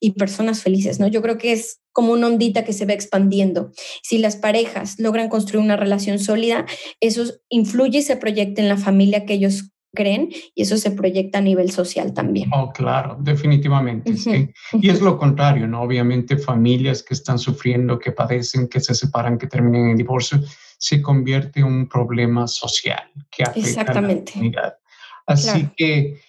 y 0.00 0.12
personas 0.12 0.62
felices, 0.62 0.98
¿no? 0.98 1.06
Yo 1.06 1.22
creo 1.22 1.38
que 1.38 1.52
es 1.52 1.80
como 1.92 2.12
una 2.12 2.26
ondita 2.26 2.64
que 2.64 2.72
se 2.72 2.86
va 2.86 2.92
expandiendo. 2.92 3.72
Si 4.02 4.18
las 4.18 4.36
parejas 4.36 4.98
logran 4.98 5.28
construir 5.28 5.64
una 5.64 5.76
relación 5.76 6.18
sólida, 6.18 6.66
eso 7.00 7.24
influye 7.48 7.98
y 7.98 8.02
se 8.02 8.16
proyecta 8.16 8.60
en 8.60 8.68
la 8.68 8.76
familia 8.76 9.24
que 9.24 9.34
ellos 9.34 9.70
creen 9.94 10.28
y 10.54 10.62
eso 10.62 10.76
se 10.76 10.90
proyecta 10.90 11.38
a 11.38 11.42
nivel 11.42 11.70
social 11.70 12.12
también. 12.12 12.50
Oh, 12.52 12.70
claro, 12.72 13.16
definitivamente, 13.20 14.16
sí. 14.16 14.50
Y 14.74 14.90
es 14.90 15.00
lo 15.00 15.18
contrario, 15.18 15.66
¿no? 15.66 15.82
Obviamente 15.82 16.36
familias 16.36 17.02
que 17.02 17.14
están 17.14 17.38
sufriendo, 17.38 17.98
que 17.98 18.12
padecen, 18.12 18.68
que 18.68 18.80
se 18.80 18.94
separan, 18.94 19.38
que 19.38 19.46
terminan 19.46 19.90
en 19.90 19.96
divorcio, 19.96 20.40
se 20.78 21.02
convierte 21.02 21.60
en 21.60 21.66
un 21.66 21.88
problema 21.88 22.46
social 22.46 23.10
que 23.30 23.42
afecta 23.42 23.68
Exactamente. 23.68 24.14
a 24.14 24.34
la 24.34 24.40
comunidad. 24.40 24.78
Así 25.26 25.68
que, 25.76 26.20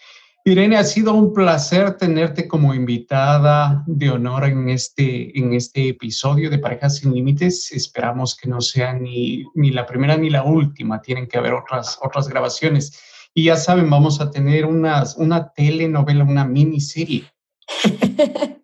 Irene, 0.44 0.76
ha 0.76 0.84
sido 0.84 1.14
un 1.14 1.34
placer 1.34 1.96
tenerte 1.98 2.48
como 2.48 2.74
invitada 2.74 3.84
de 3.88 4.10
honor 4.10 4.46
en 4.46 4.70
este, 4.70 5.38
en 5.38 5.54
este 5.54 5.90
episodio 5.90 6.50
de 6.50 6.58
Parejas 6.60 6.98
sin 6.98 7.14
Límites. 7.14 7.72
Esperamos 7.72 8.36
que 8.36 8.50
no 8.50 8.60
sea 8.60 8.94
ni, 8.94 9.46
ni 9.54 9.72
la 9.72 9.86
primera 9.86 10.18
ni 10.18 10.30
la 10.30 10.44
última. 10.44 11.02
Tienen 11.02 11.28
que 11.28 11.38
haber 11.38 11.54
otras, 11.54 11.98
otras 12.02 12.28
grabaciones. 12.28 13.00
Y 13.34 13.46
ya 13.46 13.56
saben, 13.56 13.90
vamos 13.90 14.20
a 14.20 14.32
tener 14.32 14.66
unas, 14.66 15.16
una 15.16 15.54
telenovela, 15.54 16.24
una 16.24 16.44
miniserie. 16.44 17.26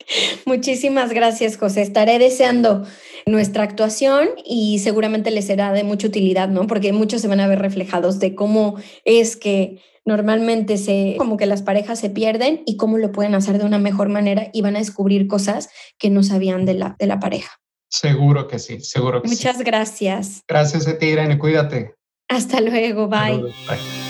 Muchísimas 0.45 1.11
gracias, 1.11 1.57
José. 1.57 1.81
Estaré 1.81 2.19
deseando 2.19 2.85
nuestra 3.25 3.63
actuación 3.63 4.29
y 4.45 4.79
seguramente 4.79 5.31
les 5.31 5.45
será 5.45 5.73
de 5.73 5.83
mucha 5.83 6.07
utilidad, 6.07 6.49
¿no? 6.49 6.67
Porque 6.67 6.93
muchos 6.93 7.21
se 7.21 7.27
van 7.27 7.39
a 7.39 7.47
ver 7.47 7.59
reflejados 7.59 8.19
de 8.19 8.35
cómo 8.35 8.75
es 9.03 9.35
que 9.35 9.81
normalmente 10.05 10.77
se, 10.77 11.15
como 11.17 11.35
que 11.35 11.47
las 11.47 11.63
parejas 11.63 11.99
se 11.99 12.11
pierden 12.11 12.61
y 12.65 12.77
cómo 12.77 12.97
lo 12.97 13.11
pueden 13.11 13.33
hacer 13.33 13.57
de 13.57 13.65
una 13.65 13.79
mejor 13.79 14.09
manera 14.09 14.49
y 14.53 14.61
van 14.61 14.75
a 14.75 14.79
descubrir 14.79 15.27
cosas 15.27 15.69
que 15.97 16.11
no 16.11 16.21
sabían 16.21 16.65
de 16.65 16.75
la, 16.75 16.95
de 16.99 17.07
la 17.07 17.19
pareja. 17.19 17.59
Seguro 17.89 18.47
que 18.47 18.59
sí, 18.59 18.81
seguro 18.81 19.21
que 19.21 19.29
Muchas 19.29 19.61
gracias. 19.63 20.43
Gracias 20.47 20.87
a 20.87 20.97
ti, 20.97 21.07
Irene. 21.07 21.39
Cuídate. 21.39 21.95
Hasta 22.27 22.61
luego. 22.61 23.07
bye. 23.07 23.37
bye. 23.37 24.04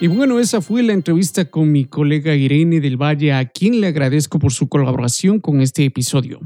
Y 0.00 0.06
bueno, 0.08 0.38
esa 0.38 0.60
fue 0.60 0.82
la 0.82 0.92
entrevista 0.92 1.46
con 1.46 1.70
mi 1.70 1.84
colega 1.84 2.34
Irene 2.34 2.80
del 2.80 3.00
Valle, 3.00 3.32
a 3.32 3.48
quien 3.48 3.80
le 3.80 3.86
agradezco 3.86 4.38
por 4.38 4.52
su 4.52 4.68
colaboración 4.68 5.40
con 5.40 5.60
este 5.60 5.84
episodio. 5.84 6.40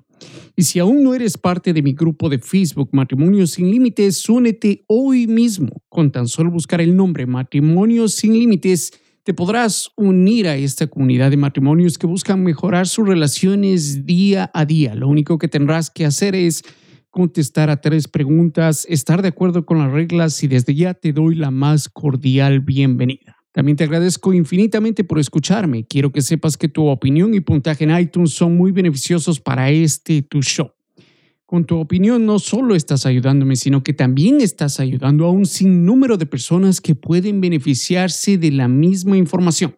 Y 0.55 0.63
si 0.63 0.79
aún 0.79 1.03
no 1.03 1.15
eres 1.15 1.39
parte 1.39 1.73
de 1.73 1.83
mi 1.83 1.93
grupo 1.93 2.29
de 2.29 2.39
Facebook 2.39 2.91
Matrimonios 2.93 3.53
sin 3.53 3.71
Límites, 3.71 4.29
únete 4.29 4.85
hoy 4.87 5.27
mismo. 5.27 5.83
Con 5.89 6.13
tan 6.13 6.29
solo 6.29 6.51
buscar 6.51 6.81
el 6.81 6.95
nombre 6.95 7.27
Matrimonios 7.27 8.15
sin 8.15 8.35
Límites, 8.35 8.93
te 9.25 9.35
podrás 9.35 9.91
unir 9.97 10.47
a 10.49 10.57
esta 10.57 10.87
comunidad 10.87 11.31
de 11.31 11.37
matrimonios 11.37 11.99
que 11.99 12.07
buscan 12.07 12.43
mejorar 12.43 12.87
sus 12.87 13.07
relaciones 13.07 14.07
día 14.07 14.51
a 14.55 14.65
día. 14.65 14.95
Lo 14.95 15.07
único 15.07 15.37
que 15.37 15.49
tendrás 15.49 15.91
que 15.91 16.07
hacer 16.07 16.35
es 16.35 16.63
contestar 17.11 17.69
a 17.69 17.81
tres 17.81 18.09
preguntas, 18.09 18.87
estar 18.89 19.21
de 19.21 19.29
acuerdo 19.29 19.67
con 19.67 19.79
las 19.79 19.93
reglas 19.93 20.43
y 20.43 20.49
desde 20.49 20.75
ya 20.75 20.95
te 20.95 21.13
doy 21.13 21.35
la 21.35 21.51
más 21.51 21.91
cordial 21.91 22.61
bienvenida. 22.61 23.28
También 23.59 23.77
te 23.77 23.83
agradezco 23.83 24.33
infinitamente 24.33 25.03
por 25.03 25.19
escucharme. 25.19 25.85
Quiero 25.85 26.13
que 26.13 26.23
sepas 26.23 26.57
que 26.57 26.69
tu 26.69 26.87
opinión 26.87 27.35
y 27.35 27.41
puntaje 27.41 27.83
en 27.83 27.99
iTunes 27.99 28.31
son 28.31 28.57
muy 28.57 28.71
beneficiosos 28.71 29.41
para 29.41 29.69
este 29.69 30.23
tu 30.23 30.43
show. 30.43 30.71
Con 31.45 31.65
tu 31.65 31.79
opinión 31.79 32.25
no 32.25 32.39
solo 32.39 32.77
estás 32.77 33.05
ayudándome, 33.05 33.57
sino 33.57 33.83
que 33.83 33.93
también 33.93 34.41
estás 34.41 34.79
ayudando 34.79 35.27
a 35.27 35.33
un 35.33 35.45
sinnúmero 35.45 36.17
de 36.17 36.27
personas 36.27 36.81
que 36.81 36.95
pueden 36.95 37.41
beneficiarse 37.41 38.39
de 38.39 38.53
la 38.53 38.69
misma 38.69 39.17
información. 39.17 39.77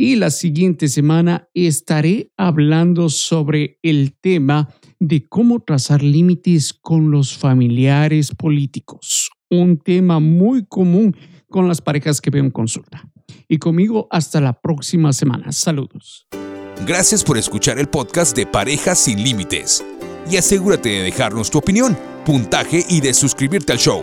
y 0.00 0.16
la 0.16 0.30
siguiente 0.30 0.88
semana 0.88 1.50
estaré 1.52 2.32
hablando 2.38 3.10
sobre 3.10 3.78
el 3.82 4.16
tema 4.18 4.74
de 4.98 5.28
cómo 5.28 5.60
trazar 5.60 6.02
límites 6.02 6.72
con 6.72 7.10
los 7.10 7.36
familiares 7.36 8.34
políticos, 8.34 9.28
un 9.50 9.76
tema 9.78 10.18
muy 10.18 10.64
común 10.64 11.14
con 11.50 11.68
las 11.68 11.82
parejas 11.82 12.22
que 12.22 12.30
veo 12.30 12.42
en 12.42 12.50
consulta. 12.50 13.10
Y 13.46 13.58
conmigo 13.58 14.08
hasta 14.10 14.40
la 14.40 14.58
próxima 14.58 15.12
semana. 15.12 15.52
Saludos. 15.52 16.26
Gracias 16.86 17.22
por 17.22 17.36
escuchar 17.36 17.78
el 17.78 17.88
podcast 17.88 18.34
de 18.34 18.46
Parejas 18.46 19.00
sin 19.00 19.22
Límites. 19.22 19.84
Y 20.30 20.38
asegúrate 20.38 20.88
de 20.88 21.02
dejarnos 21.02 21.50
tu 21.50 21.58
opinión, 21.58 21.94
puntaje 22.24 22.86
y 22.88 23.02
de 23.02 23.12
suscribirte 23.12 23.74
al 23.74 23.78
show. 23.78 24.02